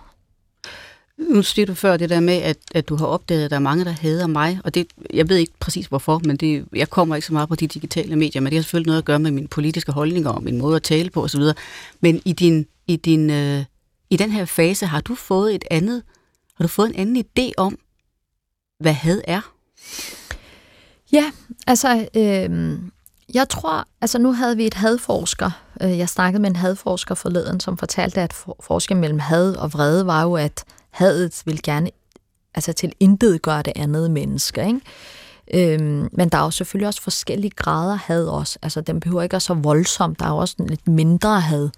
[1.19, 3.61] Nu siger du før det der med, at, at du har opdaget, at der er
[3.61, 7.15] mange, der hader mig, og det, jeg ved ikke præcis hvorfor, men det, jeg kommer
[7.15, 9.31] ikke så meget på de digitale medier, men det har selvfølgelig noget at gøre med
[9.31, 11.43] mine politiske holdninger og min måde at tale på osv.
[12.01, 13.65] Men i, din, i, din, øh,
[14.11, 16.03] i den her fase, har du fået et andet,
[16.55, 17.79] har du fået en anden idé om,
[18.81, 19.53] hvad had er?
[21.12, 21.33] Ja,
[21.66, 22.79] altså, øh,
[23.35, 25.51] jeg tror, altså nu havde vi et hadforsker,
[25.83, 30.07] øh, jeg snakkede med en hadforsker forleden, som fortalte, at forskellen mellem had og vrede
[30.07, 31.90] var jo, at hadet vil gerne
[32.55, 34.66] altså til intet gøre det andet menneske.
[34.66, 34.81] Ikke?
[35.55, 38.59] Øhm, men der er jo selvfølgelig også forskellige grader had også.
[38.62, 40.18] Altså, den behøver ikke at så voldsomt.
[40.18, 41.71] Der er jo også lidt mindre had.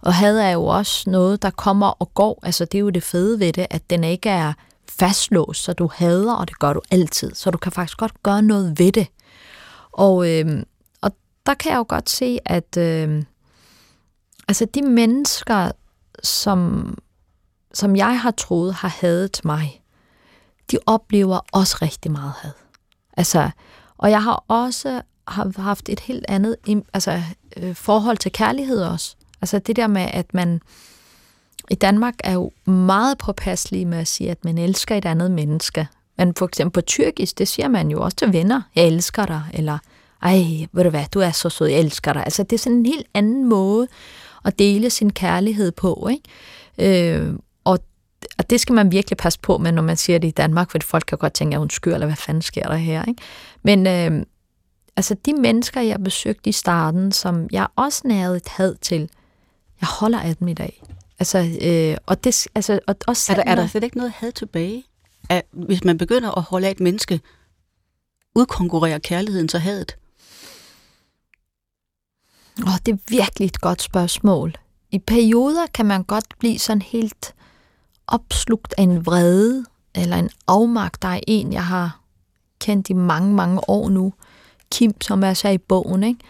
[0.00, 2.38] Og had er jo også noget, der kommer og går.
[2.42, 4.52] Altså, det er jo det fede ved det, at den ikke er
[4.98, 7.34] fastlåst, så du hader, og det gør du altid.
[7.34, 9.06] Så du kan faktisk godt gøre noget ved det.
[9.92, 10.62] Og, øh,
[11.00, 11.10] og
[11.46, 13.22] der kan jeg jo godt se, at øh,
[14.48, 15.70] altså de mennesker,
[16.22, 16.94] som
[17.74, 19.82] som jeg har troet har hadet mig,
[20.70, 22.52] de oplever også rigtig meget had.
[23.16, 23.50] Altså,
[23.98, 25.02] og jeg har også
[25.56, 26.56] haft et helt andet
[26.92, 27.22] altså,
[27.56, 29.16] øh, forhold til kærlighed også.
[29.42, 30.60] Altså det der med, at man
[31.70, 35.88] i Danmark er jo meget påpasselige med at sige, at man elsker et andet menneske.
[36.18, 38.62] Men for eksempel på tyrkisk, det siger man jo også til venner.
[38.74, 39.78] Jeg elsker dig, eller
[40.22, 42.24] ej, ved du hvad, du er så sød, jeg elsker dig.
[42.24, 43.88] Altså det er sådan en helt anden måde
[44.44, 47.18] at dele sin kærlighed på, ikke?
[47.18, 47.34] Øh,
[48.38, 50.78] og det skal man virkelig passe på med, når man siger det i Danmark, for
[50.82, 53.04] folk kan godt tænke, at hun skyr, eller hvad fanden sker der her?
[53.04, 53.22] Ikke?
[53.62, 54.26] Men øh,
[54.96, 59.10] altså de mennesker, jeg besøgte i starten, som jeg også nærede et had til,
[59.80, 60.82] jeg holder af dem i dag.
[61.18, 64.32] Altså, øh, og det, altså, og også er, der, er der slet ikke noget had
[64.32, 64.84] tilbage?
[65.28, 67.20] At, hvis man begynder at holde af et menneske,
[68.34, 69.96] udkonkurrerer kærligheden så hadet?
[72.66, 74.54] Åh, det er virkelig et godt spørgsmål.
[74.90, 77.34] I perioder kan man godt blive sådan helt
[78.06, 81.02] opslugt af en vrede eller en afmagt.
[81.02, 82.00] Der er en, jeg har
[82.60, 84.14] kendt i mange, mange år nu.
[84.70, 86.02] Kim, som er så i bogen.
[86.02, 86.20] Ikke?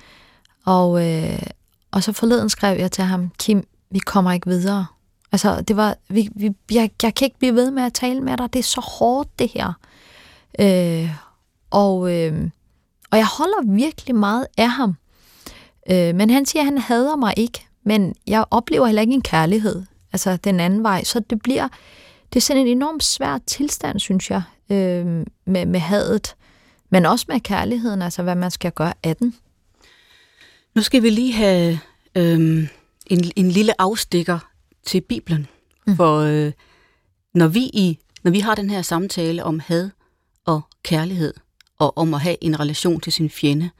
[0.65, 1.43] Og, øh,
[1.91, 4.87] og så forleden skrev jeg til ham, Kim, vi kommer ikke videre.
[5.33, 8.37] Altså, det var, vi, vi, jeg, jeg kan ikke blive ved med at tale med
[8.37, 8.53] dig.
[8.53, 9.73] Det er så hårdt, det her.
[10.61, 11.11] Øh,
[11.71, 12.51] og, øh,
[13.11, 14.95] og jeg holder virkelig meget af ham.
[15.91, 17.67] Øh, men han siger, at han hader mig ikke.
[17.85, 21.05] Men jeg oplever heller ikke en kærlighed altså den anden vej.
[21.05, 21.69] Så det bliver,
[22.33, 26.35] det er sådan en enormt svær tilstand, synes jeg, øh, med, med hadet,
[26.91, 29.35] men også med kærligheden, altså hvad man skal gøre af den.
[30.75, 31.79] Nu skal vi lige have
[32.15, 32.69] øh,
[33.09, 34.39] en, en lille afstikker
[34.87, 35.47] til Bibelen,
[35.87, 35.97] mm.
[35.97, 36.53] for øh,
[37.35, 39.91] når vi i når vi har den her samtale om had
[40.45, 41.35] og kærlighed,
[41.79, 43.71] og om at have en relation til sin fjende,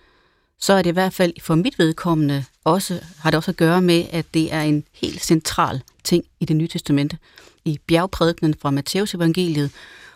[0.59, 3.83] så er det i hvert fald for mit vedkommende også, har det også at gøre
[3.83, 7.19] med, at det er en helt central ting i det nye testamente.
[7.65, 9.71] I bjergprædikenen fra Matteus evangeliet,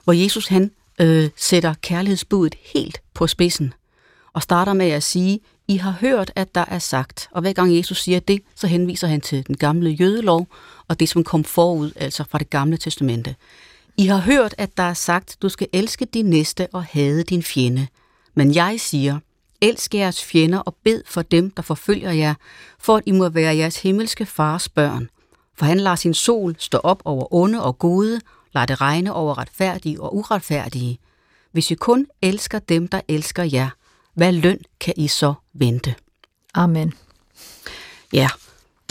[0.05, 0.71] hvor Jesus han
[1.01, 3.75] øh, sætter kærlighedsbudet helt på spidsen
[4.33, 7.29] og starter med at sige, I har hørt, at der er sagt.
[7.33, 10.47] Og hver gang Jesus siger det, så henviser han til den gamle jødelov
[10.89, 13.37] og det, som kom forud, altså fra det gamle testamente.
[13.97, 17.43] I har hørt, at der er sagt, du skal elske din næste og hade din
[17.43, 17.87] fjende.
[18.35, 19.19] Men jeg siger,
[19.61, 22.35] elsk jeres fjender og bed for dem, der forfølger jer,
[22.79, 25.09] for at I må være jeres himmelske fars børn
[25.63, 28.21] for han lader sin sol stå op over onde og gode,
[28.55, 30.99] lader det regne over retfærdige og uretfærdige.
[31.53, 33.71] Hvis I kun elsker dem, der elsker jer,
[34.15, 35.95] hvad løn kan I så vente?
[36.55, 36.93] Amen.
[38.13, 38.29] Ja,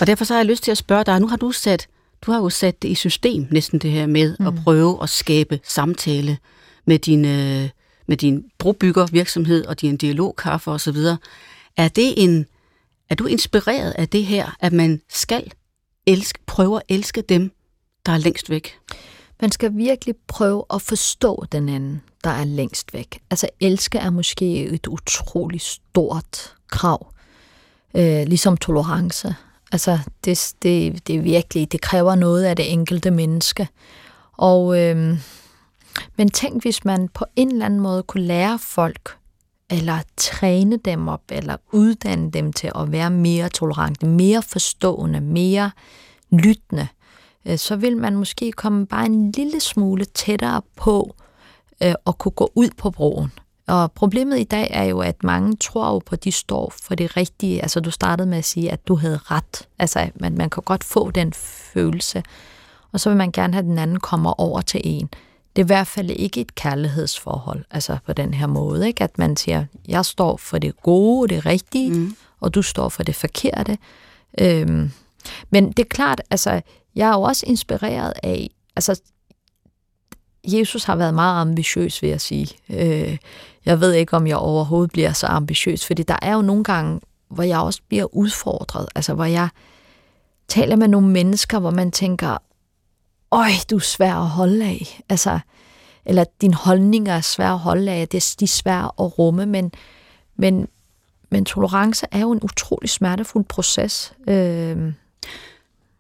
[0.02, 1.88] og derfor så har jeg lyst til at spørge dig, nu har du sat,
[2.22, 4.48] du har jo sat det i system næsten det her med mm.
[4.48, 6.38] at prøve at skabe samtale
[6.86, 7.70] med din, øh,
[8.08, 10.98] med din brobyggervirksomhed og din dialogkaffe osv.
[11.78, 12.46] Er det en,
[13.10, 15.52] er du inspireret af det her, at man skal
[16.06, 17.52] elske, prøve at elske dem,
[18.06, 18.80] der er længst væk.
[19.42, 23.20] Man skal virkelig prøve at forstå den anden, der er længst væk.
[23.30, 27.14] Altså elske er måske et utroligt stort krav.
[27.96, 29.36] Øh, ligesom tolerance.
[29.72, 33.68] Altså det, det, det er virkelig, det kræver noget af det enkelte menneske.
[34.34, 35.18] Og, øh,
[36.18, 39.18] men tænk, hvis man på en eller anden måde kunne lære folk,
[39.70, 45.72] eller træne dem op, eller uddanne dem til at være mere tolerante, mere forstående, mere
[46.32, 46.88] lyttende
[47.46, 51.16] øh, så vil man måske komme bare en lille smule tættere på
[51.84, 53.32] øh, at kunne gå ud på broen.
[53.68, 56.96] Og problemet i dag er jo, at mange tror jo på, at de står for
[56.96, 57.62] det rigtige.
[57.62, 59.68] Altså, du startede med at sige, at du havde ret.
[59.80, 62.24] Altså, man, man kan godt få den følelse.
[62.92, 65.10] Og så vil man gerne have, at den anden kommer over til en.
[65.56, 68.88] Det er i hvert fald ikke et kærlighedsforhold, altså på den her måde.
[68.88, 69.04] Ikke?
[69.04, 72.16] At man siger, jeg står for det gode, det rigtige, mm.
[72.40, 73.78] og du står for det forkerte.
[74.40, 74.92] Øhm,
[75.50, 76.62] men det er klart, altså,
[76.96, 79.02] jeg er jo også inspireret af, altså,
[80.48, 82.48] Jesus har været meget ambitiøs, vil jeg sige.
[82.70, 83.18] Øh,
[83.66, 87.02] jeg ved ikke, om jeg overhovedet bliver så ambitiøs, fordi der er jo nogle gange,
[87.30, 89.50] hvor jeg også bliver udfordret, altså hvor jeg
[90.48, 92.38] taler med nogle mennesker, hvor man tænker,
[93.32, 95.02] øj, du er svær at holde af.
[95.10, 95.40] Altså,
[96.06, 99.46] eller din holdninger er svær at holde af, det er, de er svære at rumme,
[99.46, 99.72] men,
[100.36, 100.68] men,
[101.30, 104.14] men tolerance er jo en utrolig smertefuld proces.
[104.28, 104.94] Øh,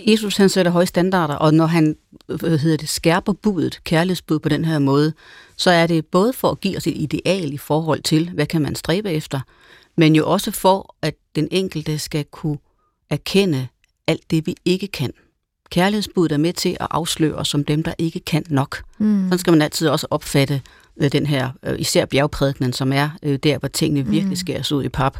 [0.07, 1.95] Jesus han sætter høje standarder, og når han
[2.25, 5.13] hvad hedder det, skærper budet, kærlighedsbud på den her måde,
[5.55, 8.61] så er det både for at give os et ideal i forhold til, hvad kan
[8.61, 9.39] man stræbe efter,
[9.97, 12.57] men jo også for, at den enkelte skal kunne
[13.09, 13.67] erkende
[14.07, 15.13] alt det, vi ikke kan.
[15.69, 18.83] Kærlighedsbuddet er med til at afsløre os som dem, der ikke kan nok.
[18.97, 19.25] Mm.
[19.25, 20.61] Sådan skal man altid også opfatte
[20.97, 24.35] øh, den her, øh, især bjergprædikenen, som er øh, der, hvor tingene virkelig mm.
[24.35, 25.17] skæres ud i pap.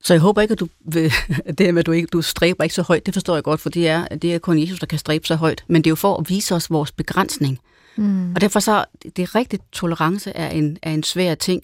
[0.00, 1.12] Så jeg håber ikke, at du vil,
[1.58, 3.70] det med, at du, ikke, du stræber ikke så højt, det forstår jeg godt, for
[3.70, 5.64] det er, det er kun Jesus, der kan stræbe så højt.
[5.66, 7.58] Men det er jo for at vise os vores begrænsning.
[7.96, 8.34] Mm.
[8.34, 11.62] Og derfor så, det er rigtigt, tolerance er en, er en svær ting.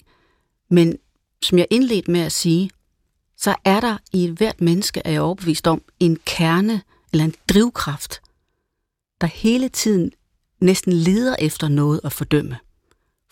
[0.69, 0.97] Men
[1.43, 2.69] som jeg indledte med at sige,
[3.37, 6.81] så er der i hvert menneske, er jeg overbevist om, en kerne
[7.11, 8.21] eller en drivkraft,
[9.21, 10.11] der hele tiden
[10.61, 12.57] næsten leder efter noget at fordømme.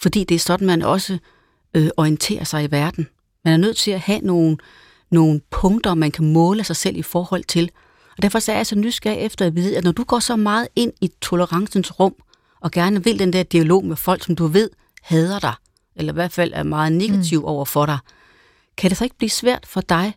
[0.02, 1.18] Fordi det er sådan, man også
[1.74, 3.08] øh, orienterer sig i verden.
[3.46, 4.58] Man er nødt til at have nogle,
[5.14, 7.72] nogle punkter, man kan måle sig selv i forhold til.
[8.18, 10.36] Og derfor så er jeg så nysgerrig efter at vide, at når du går så
[10.36, 12.16] meget ind i tolerancens rum,
[12.62, 14.70] og gerne vil den der dialog med folk, som du ved
[15.02, 15.54] hader dig,
[15.96, 17.46] eller i hvert fald er meget negativ mm.
[17.46, 17.98] over for dig,
[18.78, 20.14] kan det så ikke blive svært for dig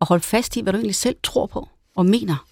[0.00, 2.44] at holde fast i, hvad du egentlig selv tror på og mener?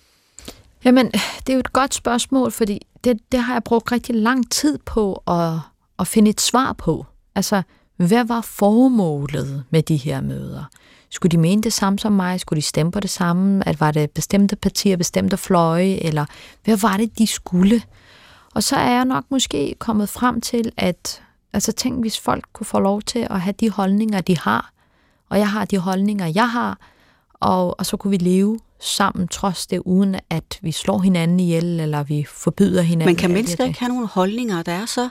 [0.85, 4.51] Jamen, det er jo et godt spørgsmål, fordi det, det har jeg brugt rigtig lang
[4.51, 5.59] tid på at,
[5.99, 7.07] at finde et svar på.
[7.35, 7.63] Altså,
[7.97, 10.65] hvad var formålet med de her møder?
[11.11, 12.41] Skulle de mene det samme som mig?
[12.41, 13.69] Skulle de stemme på det samme?
[13.69, 15.95] At var det bestemte partier, bestemte fløje?
[15.95, 16.27] Eller
[16.65, 17.83] hvad var det, de skulle?
[18.55, 22.67] Og så er jeg nok måske kommet frem til, at altså tænk, hvis folk kunne
[22.67, 24.73] få lov til at have de holdninger, de har,
[25.29, 26.79] og jeg har de holdninger, jeg har,
[27.35, 31.81] og, og så kunne vi leve sammen trods det, uden at vi slår hinanden ihjel,
[31.81, 33.07] eller vi forbyder hinanden.
[33.07, 35.09] Men kan mennesker ikke have nogle holdninger, der er så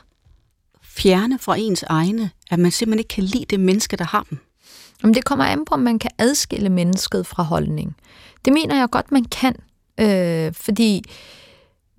[0.83, 4.39] fjerne fra ens egne, at man simpelthen ikke kan lide det menneske, der har dem?
[5.05, 7.95] Jamen, det kommer an på, om man kan adskille mennesket fra holdning.
[8.45, 9.55] Det mener jeg godt, man kan,
[9.99, 11.03] øh, fordi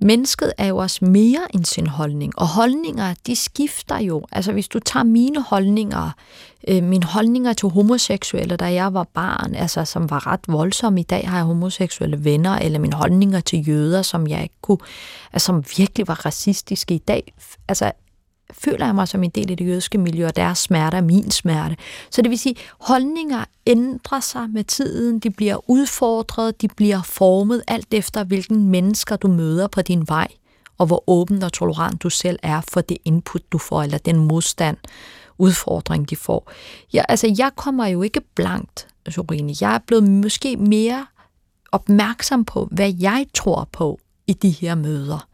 [0.01, 4.27] mennesket er jo også mere end sin holdning, og holdninger, de skifter jo.
[4.33, 6.11] Altså hvis du tager mine holdninger,
[6.69, 11.05] øh, mine holdninger til homoseksuelle, da jeg var barn, altså som var ret voldsomme, i
[11.05, 14.79] dag har jeg homoseksuelle venner, eller mine holdninger til jøder, som jeg ikke kunne,
[15.33, 17.35] altså som virkelig var racistiske i dag,
[17.69, 17.93] altså
[18.53, 21.30] føler jeg mig som en del af det jødiske miljø, og deres smerte er min
[21.30, 21.76] smerte.
[22.11, 27.62] Så det vil sige, holdninger ændrer sig med tiden, de bliver udfordret, de bliver formet
[27.68, 30.28] alt efter, hvilken mennesker du møder på din vej,
[30.78, 34.16] og hvor åben og tolerant du selv er for det input, du får, eller den
[34.16, 34.76] modstand,
[35.38, 36.53] udfordring, de får.
[36.92, 39.55] Ja, altså, jeg kommer jo ikke blankt, Sorine.
[39.61, 41.07] Jeg er blevet måske mere
[41.72, 45.28] opmærksom på, hvad jeg tror på i de her møder.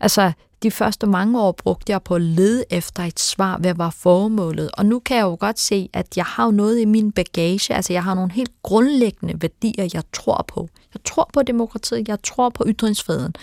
[0.00, 0.32] Altså,
[0.64, 4.70] de første mange år brugte jeg på at lede efter et svar, hvad var formålet.
[4.72, 7.92] Og nu kan jeg jo godt se, at jeg har noget i min bagage, altså
[7.92, 10.68] jeg har nogle helt grundlæggende værdier, jeg tror på.
[10.94, 13.34] Jeg tror på demokratiet, jeg tror på ytringsfriheden.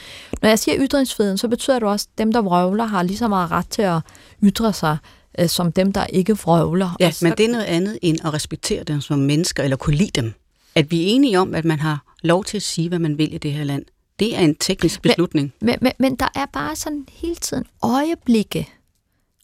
[0.41, 3.27] Når jeg siger ytringsfriheden, så betyder det også, at dem, der vrøvler, har lige så
[3.27, 3.99] meget ret til at
[4.43, 4.97] ytre sig,
[5.39, 6.95] øh, som dem, der ikke vrøvler.
[6.99, 7.25] Ja, så...
[7.25, 10.33] men det er noget andet end at respektere dem som mennesker, eller kunne lide dem.
[10.75, 13.33] At vi er enige om, at man har lov til at sige, hvad man vil
[13.33, 13.85] i det her land.
[14.21, 15.53] Det er en teknisk beslutning.
[15.61, 18.69] Men, men, men der er bare sådan hele tiden øjeblikke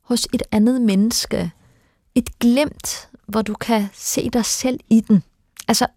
[0.03, 1.51] hos et andet menneske.
[2.15, 5.23] Et glemt, hvor du kan se dig selv i den.
[5.67, 5.87] Altså,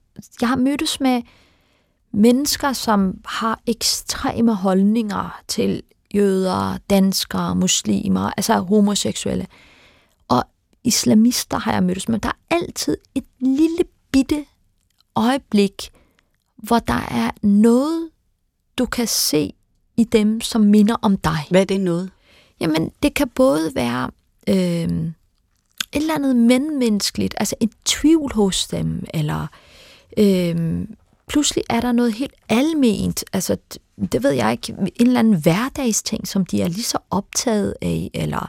[0.40, 1.22] jeg har mødtes med
[2.12, 5.82] mennesker, som har ekstreme holdninger til
[6.14, 9.46] jøder, danskere, muslimer, altså homoseksuelle.
[10.28, 10.44] Og
[10.84, 12.18] islamister har jeg mødtes med.
[12.18, 14.44] Der er altid et lille bitte
[15.16, 15.90] øjeblik,
[16.56, 18.10] hvor der er noget,
[18.80, 19.52] du kan se
[19.96, 21.38] i dem, som minder om dig.
[21.50, 22.10] Hvad er det noget?
[22.60, 24.10] Jamen, det kan både være
[24.48, 25.14] øh, et
[25.92, 29.46] eller andet menneskeligt, altså en tvivl hos dem, eller
[30.16, 30.86] øh,
[31.28, 33.56] pludselig er der noget helt alment, altså
[34.12, 38.10] det ved jeg ikke, en eller anden hverdagsting, som de er lige så optaget af,
[38.14, 38.48] eller øh,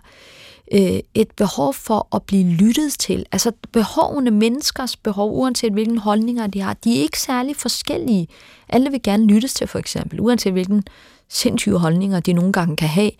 [0.73, 3.25] Øh, et behov for at blive lyttet til.
[3.31, 8.27] Altså behovene, menneskers behov, uanset hvilken holdninger de har, de er ikke særlig forskellige.
[8.69, 10.83] Alle vil gerne lyttes til, for eksempel, uanset hvilken
[11.29, 13.11] sindssyge holdninger de nogle gange kan have.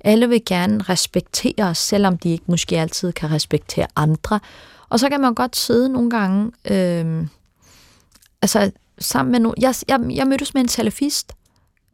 [0.00, 4.40] Alle vil gerne respektere os, selvom de ikke måske altid kan respektere andre.
[4.88, 7.26] Og så kan man godt sidde nogle gange, øh,
[8.42, 9.54] altså sammen med nogle...
[9.60, 11.32] Jeg, jeg, jeg mødtes med en salafist.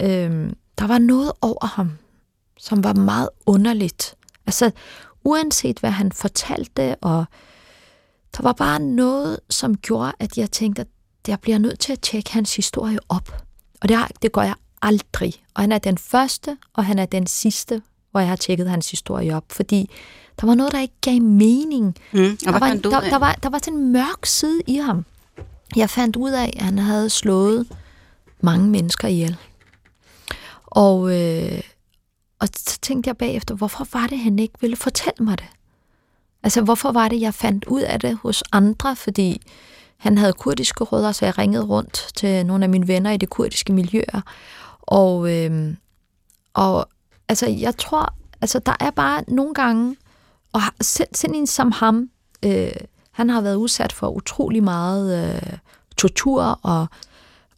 [0.03, 1.91] Øh, der var noget over ham,
[2.59, 4.15] som var meget underligt.
[4.47, 4.71] Altså,
[5.25, 7.25] uanset hvad han fortalte, og
[8.37, 10.89] der var bare noget, som gjorde, at jeg tænkte, at
[11.29, 13.45] jeg bliver nødt til at tjekke hans historie op.
[13.81, 15.35] Og det, det gør jeg aldrig.
[15.55, 18.91] Og han er den første, og han er den sidste, hvor jeg har tjekket hans
[18.91, 19.91] historie op, fordi
[20.41, 21.97] der var noget, der ikke gav mening.
[22.13, 25.05] Mm, der, var, der, der, var, der var sådan en mørk side i ham.
[25.77, 27.67] Jeg fandt ud af, at han havde slået
[28.41, 29.37] mange mennesker ihjel.
[30.67, 31.61] Og, øh,
[32.39, 35.47] og så tænkte jeg bagefter, hvorfor var det, han ikke ville fortælle mig det?
[36.43, 38.97] Altså, hvorfor var det, jeg fandt ud af det hos andre?
[38.97, 39.43] Fordi
[39.97, 43.31] han havde kurdiske rødder, så jeg ringede rundt til nogle af mine venner i det
[43.31, 44.21] kurdiske miljøer.
[44.81, 45.75] Og, øh,
[46.55, 46.89] og
[47.29, 49.97] altså, jeg tror, altså, der er bare nogle gange,
[50.53, 52.11] og selv, selv en som ham,
[52.45, 52.71] øh,
[53.13, 55.59] han har været udsat for utrolig meget øh,
[55.97, 56.87] tortur, og,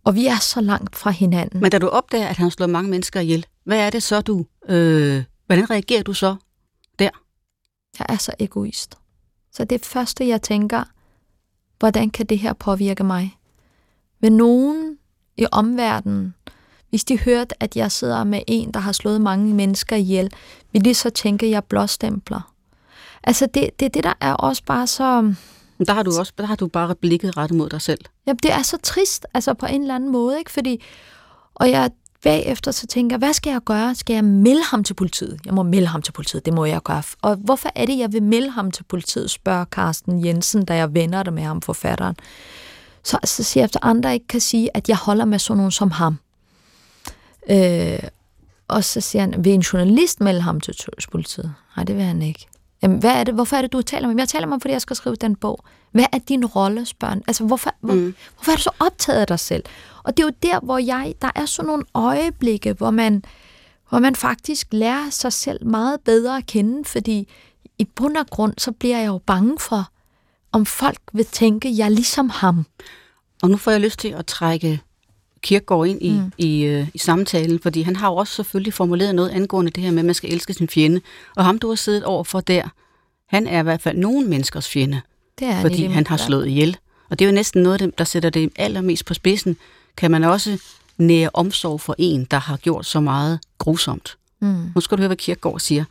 [0.05, 1.61] og vi er så langt fra hinanden.
[1.61, 4.45] Men da du opdager, at han slår mange mennesker ihjel, hvad er det så, du...
[4.69, 6.37] Øh, hvordan reagerer du så
[6.99, 7.11] der?
[7.99, 8.99] Jeg er så egoist.
[9.53, 10.85] Så det første, jeg tænker,
[11.79, 13.39] hvordan kan det her påvirke mig?
[14.21, 14.99] Vil nogen
[15.37, 16.35] i omverdenen,
[16.91, 20.33] hvis de hørte, at jeg sidder med en, der har slået mange mennesker ihjel,
[20.73, 22.55] vil de så tænke, at jeg blåstempler?
[23.25, 25.35] Altså, det, det det, der er også bare så...
[25.87, 28.01] Der har du også der har du bare blikket rettet mod dig selv.
[28.27, 30.51] Ja, det er så trist, altså på en eller anden måde, ikke?
[30.51, 30.85] Fordi,
[31.55, 31.91] og jeg
[32.25, 33.95] bagefter så tænker, hvad skal jeg gøre?
[33.95, 35.41] Skal jeg melde ham til politiet?
[35.45, 37.03] Jeg må melde ham til politiet, det må jeg gøre.
[37.23, 40.95] Og hvorfor er det, jeg vil melde ham til politiet, spørger Carsten Jensen, da jeg
[40.95, 42.17] vender det med ham, forfatteren.
[43.05, 45.73] Så, så siger jeg, efter andre ikke kan sige, at jeg holder med sådan nogen
[45.73, 46.19] som ham.
[47.51, 47.99] Øh,
[48.69, 50.75] og så siger han, vil en journalist melde ham til
[51.13, 51.55] politiet?
[51.77, 52.47] Nej, det vil han ikke.
[52.83, 53.35] Jamen, hvad er det?
[53.35, 55.65] Hvorfor er det, du taler med Jeg taler med fordi jeg skal skrive den bog.
[55.93, 58.15] Hvad er din rolle, spørger Altså, hvorfor, hvor, mm.
[58.37, 59.65] hvorfor er du så optaget af dig selv?
[60.09, 63.25] Og det er jo der, hvor jeg, der er sådan nogle øjeblikke, hvor man,
[63.89, 67.29] hvor man faktisk lærer sig selv meget bedre at kende, fordi
[67.79, 69.91] i bund og grund, så bliver jeg jo bange for,
[70.53, 72.67] om folk vil tænke, jeg er ligesom ham.
[73.43, 74.81] Og nu får jeg lyst til at trække
[75.43, 76.33] Kirkegaard ind i, mm.
[76.39, 79.91] i, øh, i samtalen, fordi han har jo også selvfølgelig formuleret noget angående det her
[79.91, 81.01] med, at man skal elske sin fjende.
[81.37, 82.69] Og ham, du har siddet over for der,
[83.27, 85.01] han er i hvert fald nogen menneskers fjende,
[85.39, 86.77] det er fordi han har slået ihjel.
[87.11, 89.57] Og det er jo næsten noget, der sætter det allermest på spidsen.
[89.99, 90.63] Kan man også
[90.99, 94.19] nære omsorg for en, der har gjort så meget grusomt.
[94.41, 94.71] Mm.
[94.75, 95.85] Nu skal du høre, hvad Kirkegaard siger.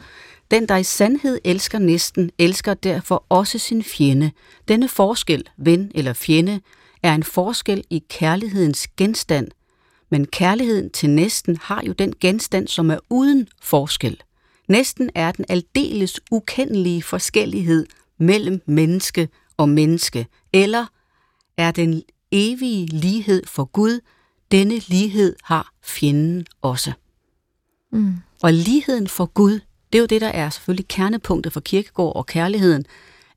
[0.52, 4.32] Den, der i sandhed elsker næsten, elsker derfor også sin fjende.
[4.68, 6.62] Denne forskel, ven eller fjende,
[7.04, 9.48] er en forskel i kærlighedens genstand,
[10.10, 14.22] men kærligheden til næsten har jo den genstand, som er uden forskel.
[14.68, 17.86] Næsten er den aldeles ukendelige forskellighed
[18.20, 20.86] mellem menneske og menneske, eller
[21.58, 24.00] er den evige lighed for Gud,
[24.52, 26.92] denne lighed har fjenden også.
[27.92, 28.16] Mm.
[28.44, 29.60] Og ligheden for Gud,
[29.94, 32.86] det er jo det, der er selvfølgelig kernepunktet for kirkegård og kærligheden,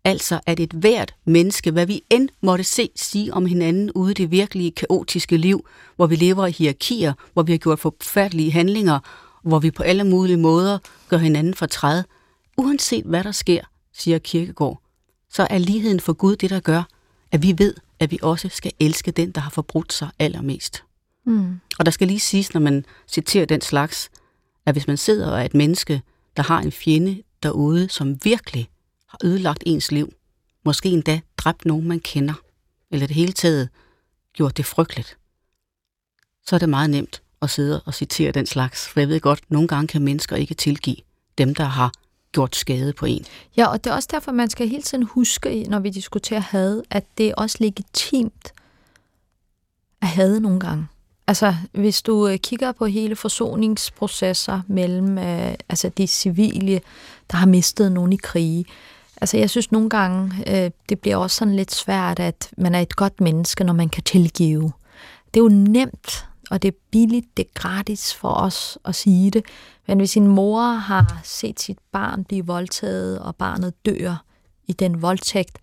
[0.05, 4.15] Altså at et hvert menneske, hvad vi end måtte se sige om hinanden ude i
[4.15, 5.67] det virkelige kaotiske liv,
[5.97, 8.99] hvor vi lever i hierarkier, hvor vi har gjort forfærdelige handlinger,
[9.43, 10.79] hvor vi på alle mulige måder
[11.09, 12.03] gør hinanden fortræd,
[12.57, 13.63] uanset hvad der sker,
[13.93, 14.83] siger Kirkegård,
[15.33, 16.83] så er ligheden for Gud det, der gør,
[17.33, 20.85] at vi ved, at vi også skal elske den, der har forbrudt sig allermest.
[21.27, 21.61] Mm.
[21.79, 24.11] Og der skal lige siges, når man citerer den slags,
[24.67, 26.03] at hvis man sidder og er et menneske,
[26.37, 28.71] der har en fjende derude, som virkelig
[29.09, 30.13] har ødelagt ens liv,
[30.65, 32.35] måske endda dræbt nogen, man kender,
[32.91, 33.69] eller det hele taget
[34.33, 35.19] gjort det frygteligt,
[36.47, 38.89] så er det meget nemt at sidde og citere den slags.
[38.89, 40.97] For jeg ved godt, nogle gange kan mennesker ikke tilgive
[41.39, 41.93] dem, der har
[42.33, 43.25] gjort skade på en.
[43.57, 46.83] Ja, og det er også derfor, man skal hele tiden huske, når vi diskuterer had,
[46.91, 48.53] at det er også legitimt
[50.03, 50.87] at hade nogle gange.
[51.27, 56.81] Altså, hvis du øh, kigger på hele forsoningsprocesser mellem øh, altså de civile,
[57.31, 58.65] der har mistet nogen i krige,
[59.21, 62.81] Altså jeg synes nogle gange, øh, det bliver også sådan lidt svært, at man er
[62.81, 64.73] et godt menneske, når man kan tilgive.
[65.35, 69.31] Det er jo nemt, og det er billigt, det er gratis for os at sige
[69.31, 69.45] det.
[69.87, 74.25] Men hvis en mor har set sit barn blive voldtaget, og barnet dør
[74.67, 75.59] i den voldtægt,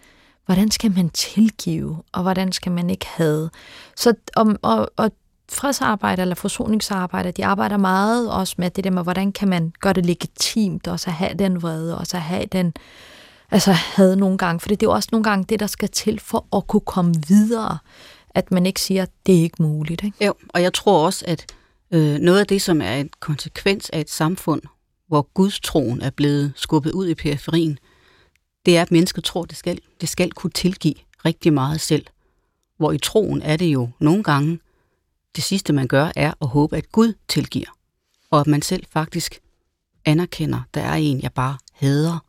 [0.45, 3.49] hvordan skal man tilgive, og hvordan skal man ikke have.
[3.95, 5.11] Så om, og, og
[5.51, 9.93] fredsarbejde eller forsoningsarbejde, de arbejder meget også med det der med, hvordan kan man gøre
[9.93, 12.73] det legitimt, og så have den vrede, og så have den,
[13.51, 16.19] altså havde nogle gange, for det er jo også nogle gange det, der skal til
[16.19, 17.77] for at kunne komme videre,
[18.37, 20.03] at man ikke siger, at det er ikke muligt.
[20.03, 20.25] Ikke?
[20.25, 21.45] Jo, og jeg tror også, at
[21.91, 24.61] øh, noget af det, som er en konsekvens af et samfund,
[25.07, 27.79] hvor gudstroen er blevet skubbet ud i periferien,
[28.65, 30.93] det er, at mennesket tror, det skal, det skal kunne tilgive
[31.25, 32.05] rigtig meget selv.
[32.77, 34.59] Hvor i troen er det jo nogle gange,
[35.35, 37.69] det sidste man gør, er at håbe, at Gud tilgiver.
[38.31, 39.39] Og at man selv faktisk
[40.05, 42.25] anerkender, der er en, jeg bare hader,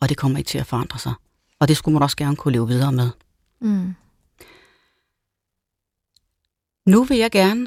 [0.00, 1.12] og det kommer ikke til at forandre sig.
[1.60, 3.10] Og det skulle man også gerne kunne leve videre med.
[3.60, 3.94] Mm.
[6.86, 7.66] Nu vil jeg gerne,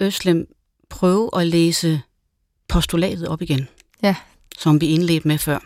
[0.00, 0.54] Øslem,
[0.88, 2.00] prøve at læse
[2.68, 3.68] postulatet op igen.
[4.02, 4.16] Ja.
[4.58, 5.58] Som vi indledte med før.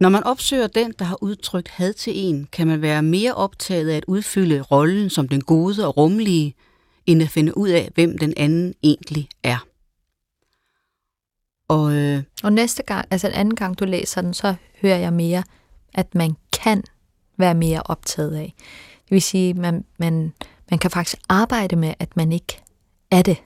[0.00, 3.88] Når man opsøger den, der har udtrykt had til en, kan man være mere optaget
[3.88, 6.54] af at udfylde rollen som den gode og rummelige,
[7.06, 9.66] end at finde ud af, hvem den anden egentlig er.
[11.68, 15.12] Og, øh, og næste gang, altså en anden gang du læser den, så hører jeg
[15.12, 15.42] mere,
[15.94, 16.82] at man kan
[17.36, 18.54] være mere optaget af.
[19.04, 20.32] Det vil sige, man, man,
[20.70, 22.62] man kan faktisk arbejde med, at man ikke
[23.10, 23.36] er det.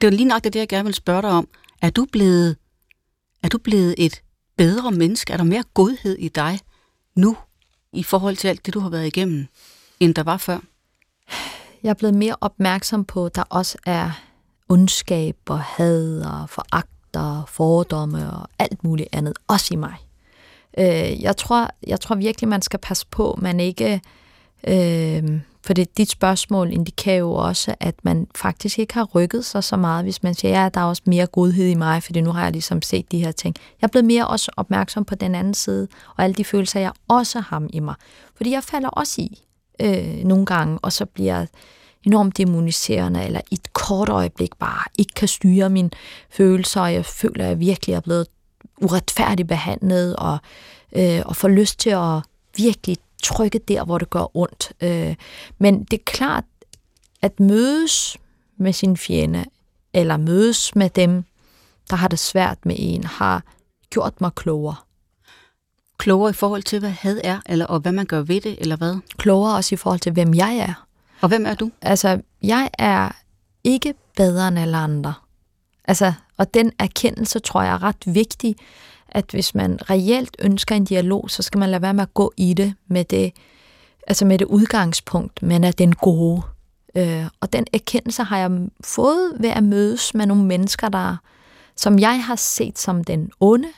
[0.00, 1.48] Det er lige nok det, jeg gerne vil spørge dig om.
[1.82, 2.56] Er du blevet,
[3.42, 4.22] er du blevet et
[4.56, 5.32] bedre menneske?
[5.32, 6.60] Er der mere godhed i dig
[7.14, 7.36] nu,
[7.92, 9.46] i forhold til alt det, du har været igennem,
[10.00, 10.58] end der var før?
[11.82, 14.10] Jeg er blevet mere opmærksom på, at der også er
[14.68, 19.94] ondskab og had og foragt og fordomme og alt muligt andet, også i mig.
[20.78, 24.00] Øh, jeg, tror, jeg tror virkelig, man skal passe på, man ikke...
[24.68, 29.64] Øh, for det, dit spørgsmål indikerer jo også, at man faktisk ikke har rykket sig
[29.64, 32.32] så meget, hvis man siger, ja, der er også mere godhed i mig, fordi nu
[32.32, 33.56] har jeg ligesom set de her ting.
[33.80, 36.92] Jeg er blevet mere også opmærksom på den anden side, og alle de følelser, jeg
[37.08, 37.94] også har i mig.
[38.36, 39.44] Fordi jeg falder også i
[39.80, 41.46] øh, nogle gange, og så bliver jeg
[42.04, 45.90] enormt demoniserende, eller i et kort øjeblik bare ikke kan styre mine
[46.30, 48.26] følelser, og jeg føler, at jeg virkelig er blevet
[48.80, 50.38] uretfærdigt behandlet, og,
[50.92, 52.20] øh, og får lyst til at
[52.56, 54.72] virkelig trykke der, hvor det gør ondt.
[54.80, 55.14] Øh,
[55.58, 56.44] men det er klart,
[57.22, 58.16] at mødes
[58.56, 59.44] med sin fjende,
[59.94, 61.24] eller mødes med dem,
[61.90, 63.42] der har det svært med en, har
[63.90, 64.76] gjort mig klogere.
[65.98, 68.76] Klogere i forhold til, hvad had er, eller og hvad man gør ved det, eller
[68.76, 68.96] hvad?
[69.16, 70.86] Klogere også i forhold til, hvem jeg er.
[71.20, 71.70] Og hvem er du?
[71.82, 73.08] Altså, jeg er
[73.64, 75.14] ikke bedre end alle andre.
[75.84, 78.56] Altså, og den erkendelse tror jeg er ret vigtig,
[79.14, 82.32] at hvis man reelt ønsker en dialog, så skal man lade være med at gå
[82.36, 83.32] i det med det,
[84.06, 86.42] altså med det udgangspunkt, men er den gode.
[86.94, 88.50] Øh, og den erkendelse har jeg
[88.84, 91.16] fået ved at mødes med nogle mennesker, der,
[91.76, 93.68] som jeg har set som den onde,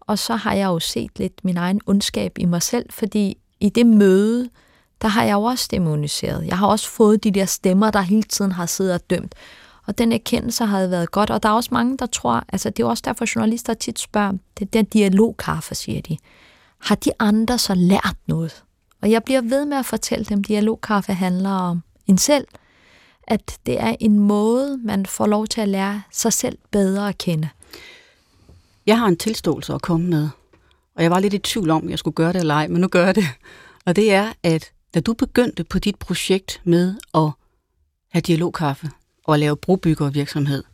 [0.00, 3.68] og så har jeg jo set lidt min egen ondskab i mig selv, fordi i
[3.68, 4.48] det møde,
[5.02, 6.46] der har jeg jo også demoniseret.
[6.46, 9.34] Jeg har også fået de der stemmer, der hele tiden har siddet og dømt.
[9.90, 11.30] Og den erkendelse havde været godt.
[11.30, 14.32] Og der er også mange, der tror, altså det er også derfor, journalister tit spørger,
[14.58, 16.16] det er den dialogkaffe, siger de.
[16.78, 18.64] Har de andre så lært noget?
[19.02, 22.46] Og jeg bliver ved med at fortælle dem, at dialogkaffe handler om en selv.
[23.22, 27.18] At det er en måde, man får lov til at lære sig selv bedre at
[27.18, 27.48] kende.
[28.86, 30.28] Jeg har en tilståelse at komme med.
[30.94, 32.88] Og jeg var lidt i tvivl om, jeg skulle gøre det eller ej, men nu
[32.88, 33.24] gør jeg det.
[33.86, 37.30] Og det er, at da du begyndte på dit projekt med at
[38.10, 38.90] have dialogkaffe,
[39.30, 40.64] og at lave brobyggervirksomhed,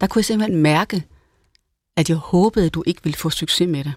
[0.00, 1.04] der kunne jeg simpelthen mærke,
[1.96, 3.92] at jeg håbede, at du ikke ville få succes med det.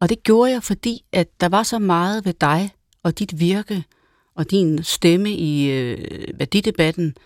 [0.00, 2.70] Og det gjorde jeg, fordi at der var så meget ved dig
[3.02, 3.84] og dit virke
[4.34, 5.98] og din stemme i øh,
[6.38, 7.16] værdidebatten,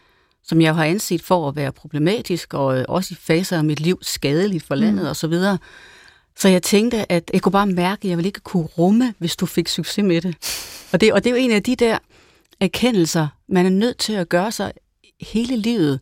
[0.45, 3.81] som jeg har anset for at være problematisk og øh, også i faser af mit
[3.81, 5.11] liv skadeligt for landet mm.
[5.11, 5.33] osv.
[5.33, 5.57] Så,
[6.37, 9.37] så jeg tænkte, at jeg kunne bare mærke, at jeg ville ikke kunne rumme, hvis
[9.37, 10.37] du fik succes med det.
[10.93, 11.99] Og det, og det er jo en af de der
[12.61, 14.73] erkendelser, man er nødt til at gøre sig
[15.21, 16.01] hele livet,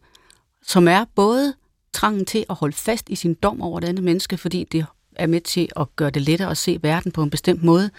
[0.63, 1.55] som er både
[1.93, 4.87] trangen til at holde fast i sin dom over det andet menneske, fordi det
[5.17, 7.91] er med til at gøre det lettere at se verden på en bestemt måde,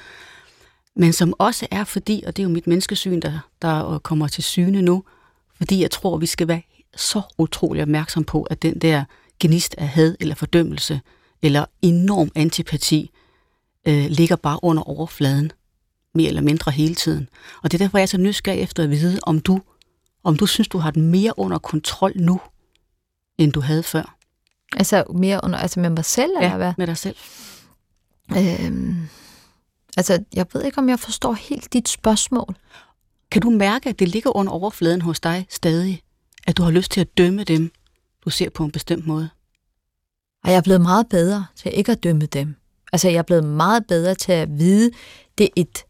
[0.95, 4.43] men som også er fordi, og det er jo mit menneskesyn, der, der kommer til
[4.43, 5.03] syne nu,
[5.57, 6.61] fordi jeg tror, vi skal være
[6.95, 9.03] så utrolig opmærksom på, at den der
[9.39, 11.01] gnist af had eller fordømmelse
[11.41, 13.11] eller enorm antipati
[13.87, 15.51] øh, ligger bare under overfladen,
[16.13, 17.29] mere eller mindre hele tiden.
[17.63, 19.61] Og det er derfor, jeg er så nysgerrig efter at vide, om du
[20.25, 22.41] om du synes, du har den mere under kontrol nu,
[23.37, 24.17] end du havde før.
[24.77, 26.73] Altså mere under, altså med mig selv, ja, eller hvad?
[26.77, 27.15] med dig selv.
[28.37, 29.07] Øhm,
[29.97, 32.55] altså, jeg ved ikke, om jeg forstår helt dit spørgsmål.
[33.31, 36.01] Kan du mærke, at det ligger under overfladen hos dig stadig?
[36.47, 37.71] At du har lyst til at dømme dem,
[38.25, 39.29] du ser på en bestemt måde?
[40.43, 42.55] Og jeg er blevet meget bedre til ikke at dømme dem.
[42.93, 44.91] Altså, jeg er blevet meget bedre til at vide,
[45.37, 45.85] det er et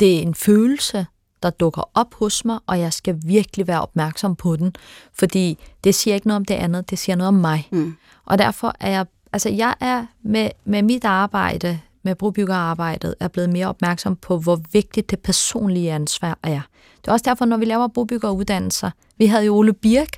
[0.00, 1.06] det er en følelse,
[1.42, 4.74] der dukker op hos mig, og jeg skal virkelig være opmærksom på den,
[5.12, 7.68] fordi det siger ikke noget om det andet, det siger noget om mig.
[7.72, 7.96] Mm.
[8.24, 13.50] Og derfor er jeg, altså jeg er med, med mit arbejde, med brobyggerarbejdet, er blevet
[13.50, 16.60] mere opmærksom på, hvor vigtigt det personlige ansvar er.
[17.00, 20.16] Det er også derfor, når vi laver brobyggeruddannelser, vi havde jo Ole Birk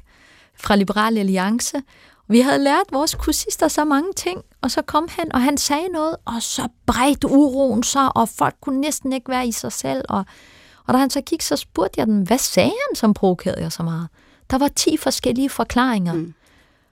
[0.55, 1.83] fra Liberal Alliance,
[2.29, 5.89] vi havde lært vores kursister så mange ting, og så kom han, og han sagde
[5.89, 10.05] noget, og så bredte uroen sig, og folk kunne næsten ikke være i sig selv.
[10.09, 10.25] Og,
[10.87, 13.73] og da han så gik, så spurgte jeg dem, hvad sagde han, som provokerede jeg
[13.73, 14.09] så meget?
[14.51, 16.13] Der var 10 forskellige forklaringer.
[16.13, 16.35] Mm.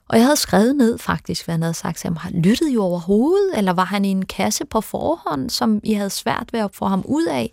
[0.08, 2.00] Og jeg havde skrevet ned faktisk, hvad han havde sagt.
[2.00, 5.92] Så jeg, lyttede jo overhovedet, eller var han i en kasse på forhånd, som I
[5.92, 7.52] havde svært ved at få ham ud af?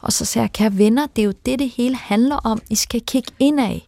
[0.00, 2.60] Og så sagde jeg, kære venner, det er jo det, det hele handler om.
[2.70, 3.80] I skal kigge indad.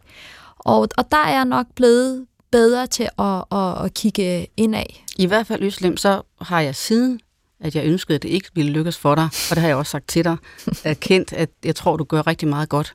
[0.59, 4.87] Og, og der er jeg nok blevet bedre til at, at, at kigge indad.
[5.19, 7.21] I hvert fald, Øslem, så har jeg siden,
[7.61, 9.91] at jeg ønskede, at det ikke ville lykkes for dig, og det har jeg også
[9.91, 10.37] sagt til dig,
[10.85, 12.95] erkendt, at jeg tror, du gør rigtig meget godt.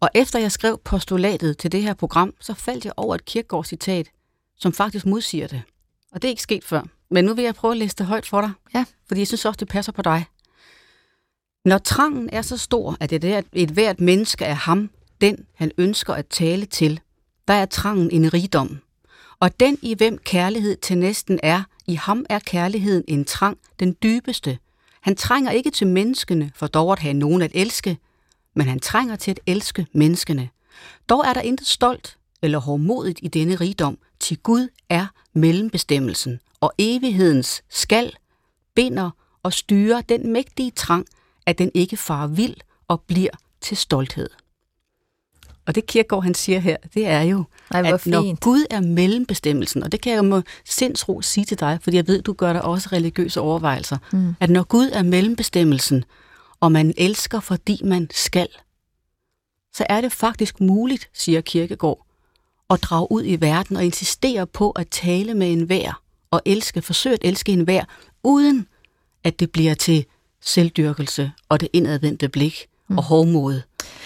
[0.00, 4.06] Og efter jeg skrev postulatet til det her program, så faldt jeg over et kirkegårdscitat,
[4.58, 5.62] som faktisk modsiger det.
[6.12, 6.82] Og det er ikke sket før.
[7.10, 8.84] Men nu vil jeg prøve at læse det højt for dig, ja.
[9.08, 10.26] fordi jeg synes også, det passer på dig.
[11.64, 14.90] Når trangen er så stor, at det er et, et hvert menneske er ham,
[15.20, 17.00] den han ønsker at tale til,
[17.48, 18.78] der er trangen en rigdom.
[19.40, 23.96] Og den i hvem kærlighed til næsten er, i ham er kærligheden en trang, den
[24.02, 24.58] dybeste.
[25.00, 27.98] Han trænger ikke til menneskene for dog at have nogen at elske,
[28.54, 30.48] men han trænger til at elske menneskene.
[31.08, 36.72] Dog er der intet stolt eller hårdmodigt i denne rigdom, til Gud er mellembestemmelsen, og
[36.78, 38.12] evighedens skal
[38.74, 39.10] binder
[39.42, 41.06] og styrer den mægtige trang,
[41.46, 42.56] at den ikke farer vild
[42.88, 43.30] og bliver
[43.60, 44.30] til stolthed.
[45.70, 48.12] Og det Kierkegaard han siger her, det er jo, Ej, at fint.
[48.12, 51.96] når Gud er mellembestemmelsen, og det kan jeg jo med sindsro sige til dig, fordi
[51.96, 54.34] jeg ved, du gør dig også religiøse overvejelser, mm.
[54.40, 56.04] at når Gud er mellembestemmelsen,
[56.60, 58.48] og man elsker, fordi man skal,
[59.74, 62.06] så er det faktisk muligt, siger Kierkegaard,
[62.70, 66.82] at drage ud i verden og insistere på at tale med en vær og elske,
[66.82, 67.84] forsøge at elske en vær,
[68.22, 68.66] uden
[69.24, 70.04] at det bliver til
[70.40, 72.98] selvdyrkelse og det indadvendte blik mm.
[72.98, 73.60] og hårdmod,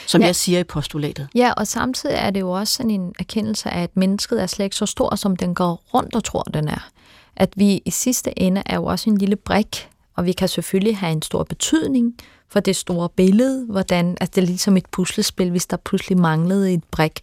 [0.07, 0.27] som ja.
[0.27, 1.29] jeg siger i postulatet.
[1.35, 4.65] Ja, og samtidig er det jo også sådan en erkendelse af, at mennesket er slet
[4.65, 6.91] ikke så stor, som den går rundt og tror, den er.
[7.37, 10.97] At vi i sidste ende er jo også en lille brik, og vi kan selvfølgelig
[10.97, 12.15] have en stor betydning
[12.49, 16.73] for det store billede, hvordan, altså det er ligesom et puslespil, hvis der pludselig manglede
[16.73, 17.21] et brik.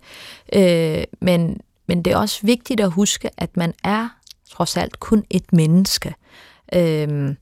[0.53, 4.07] Øh, men, men det er også vigtigt at huske, at man er
[4.51, 6.15] trods alt kun et menneske.
[6.73, 7.35] Øh,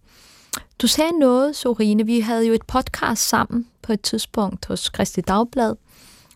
[0.82, 2.06] du sagde noget, Sorine.
[2.06, 5.76] Vi havde jo et podcast sammen på et tidspunkt hos Kristi Dagblad,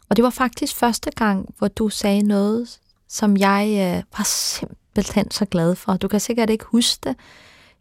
[0.10, 5.32] og det var faktisk første gang, hvor du sagde noget, som jeg øh, var simpelthen
[5.32, 5.98] så glad for.
[5.98, 7.16] Du kan sikkert ikke huske det.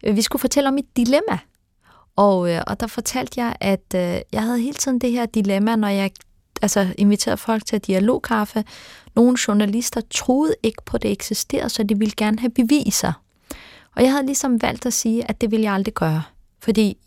[0.05, 1.39] Øh, vi skulle fortælle om et dilemma,
[2.17, 5.77] og, øh, og der fortalte jeg, at øh, jeg havde hele tiden det her dilemma,
[5.77, 6.11] når jeg
[6.63, 8.65] altså, inviterede folk til dialogkaffe.
[9.15, 13.13] Nogle journalister troede ikke på, at det eksisterede, så de ville gerne have beviser.
[13.97, 16.23] Og jeg havde ligesom valgt at sige, at det ville jeg aldrig gøre.
[16.59, 16.99] Fordi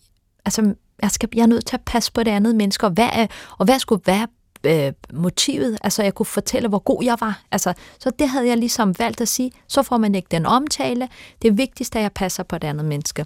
[0.45, 3.09] altså, jeg, skal, jeg er nødt til at passe på det andet menneske, og hvad,
[3.13, 3.27] er,
[3.57, 4.27] og hvad skulle være
[4.63, 5.77] øh, motivet?
[5.81, 7.41] Altså, jeg kunne fortælle, hvor god jeg var.
[7.51, 9.51] Altså, så det havde jeg ligesom valgt at sige.
[9.67, 11.09] Så får man ikke den omtale.
[11.41, 13.25] Det vigtigste er, at jeg passer på det andet menneske.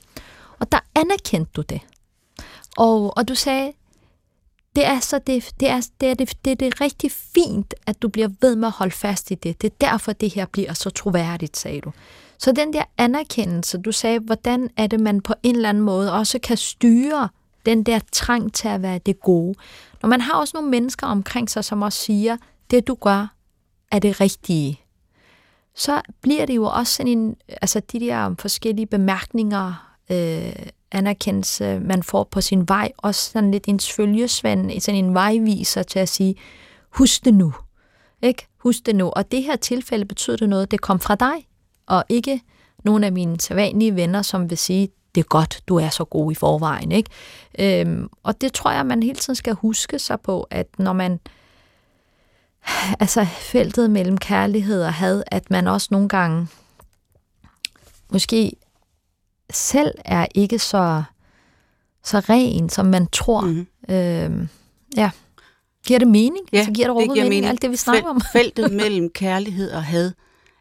[0.60, 1.82] Og der anerkendte du det.
[2.78, 3.74] Og, og du sagde,
[4.76, 8.02] det er, så det, det, er, det, er det, det er det rigtig fint, at
[8.02, 9.62] du bliver ved med at holde fast i det.
[9.62, 11.92] Det er derfor, det her bliver så troværdigt, sagde du.
[12.38, 16.14] Så den der anerkendelse, du sagde, hvordan er det, man på en eller anden måde
[16.14, 17.30] også kan styre
[17.70, 19.56] den der trang til at være det gode.
[20.02, 22.38] Når man har også nogle mennesker omkring sig, som også siger,
[22.72, 23.34] det du gør,
[23.92, 24.80] er det rigtige,
[25.76, 30.56] så bliver det jo også sådan en, altså de der forskellige bemærkninger, øh,
[30.92, 36.00] anerkendelse, man får på sin vej, også sådan lidt en følgesvend, sådan en vejviser til
[36.00, 36.36] at sige,
[36.90, 37.54] husk det nu.
[38.22, 38.48] Ikke?
[38.58, 39.10] Husk det nu.
[39.10, 41.48] Og det her tilfælde betyder det noget, det kom fra dig,
[41.88, 42.42] og ikke
[42.84, 46.32] nogle af mine sædvanlige venner, som vil sige, det er godt, du er så god
[46.32, 46.92] i forvejen.
[46.92, 47.10] Ikke?
[47.60, 51.20] Øhm, og det tror jeg, man hele tiden skal huske sig på, at når man
[53.00, 56.48] altså feltet mellem kærlighed og had, at man også nogle gange
[58.12, 58.52] måske
[59.52, 61.04] selv er ikke så,
[62.04, 63.42] så ren, som man tror.
[63.42, 63.96] Mm-hmm.
[63.96, 64.50] Øhm,
[64.98, 65.12] ja.
[65.86, 66.46] Giver det mening?
[66.54, 68.22] Ja, altså, giver det det mening, mening, alt det, vi snakker om?
[68.34, 70.12] Feltet mellem kærlighed og had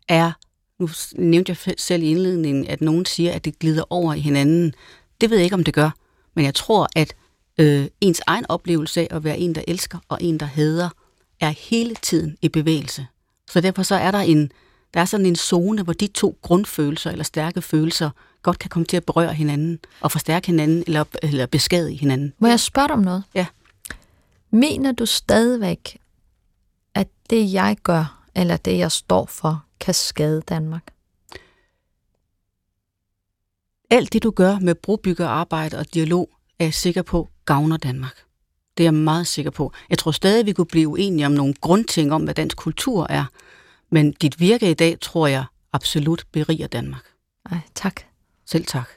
[0.09, 0.33] er,
[0.79, 4.75] nu nævnte jeg selv i indledningen, at nogen siger, at det glider over i hinanden.
[5.21, 5.91] Det ved jeg ikke, om det gør.
[6.35, 7.15] Men jeg tror, at
[7.59, 10.89] øh, ens egen oplevelse af at være en, der elsker, og en, der hader,
[11.41, 13.07] er hele tiden i bevægelse.
[13.51, 14.53] Så derfor så er der en,
[14.95, 18.11] der er sådan en zone, hvor de to grundfølelser eller stærke følelser
[18.43, 22.33] godt kan komme til at berøre hinanden, og forstærke hinanden, eller, eller beskade hinanden.
[22.39, 23.25] Må jeg spørge dig om noget?
[23.35, 23.47] Ja.
[24.51, 25.99] Mener du stadigvæk,
[26.95, 30.93] at det jeg gør, eller det jeg står for, kan skade Danmark?
[33.91, 38.25] Alt det, du gør med brobyggerarbejde og dialog, er jeg sikker på, gavner Danmark.
[38.77, 39.73] Det er jeg meget sikker på.
[39.91, 43.25] Jeg tror stadig, vi kunne blive uenige om nogle grundting om, hvad dansk kultur er.
[43.91, 47.05] Men dit virke i dag, tror jeg, absolut beriger Danmark.
[47.51, 48.01] Ej, tak.
[48.47, 48.89] Selv tak.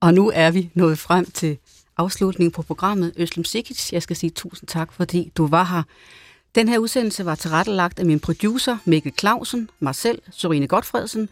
[0.00, 1.58] Og nu er vi nået frem til
[1.96, 3.92] afslutningen på programmet Øslem Sikic.
[3.92, 5.82] Jeg skal sige tusind tak, fordi du var her.
[6.54, 11.28] Den her udsendelse var tilrettelagt af min producer Mikkel Clausen, mig selv, Sorine Godfredsen,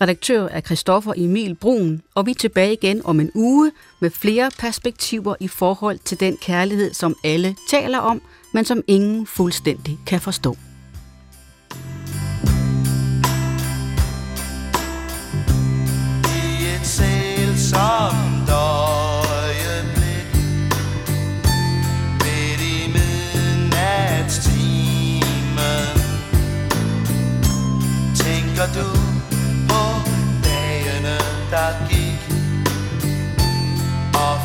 [0.00, 4.50] redaktør er Christoffer Emil Brun, og vi er tilbage igen om en uge med flere
[4.58, 8.22] perspektiver i forhold til den kærlighed, som alle taler om,
[8.54, 10.56] men som ingen fuldstændig kan forstå.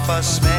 [0.10, 0.59] Og forsvandt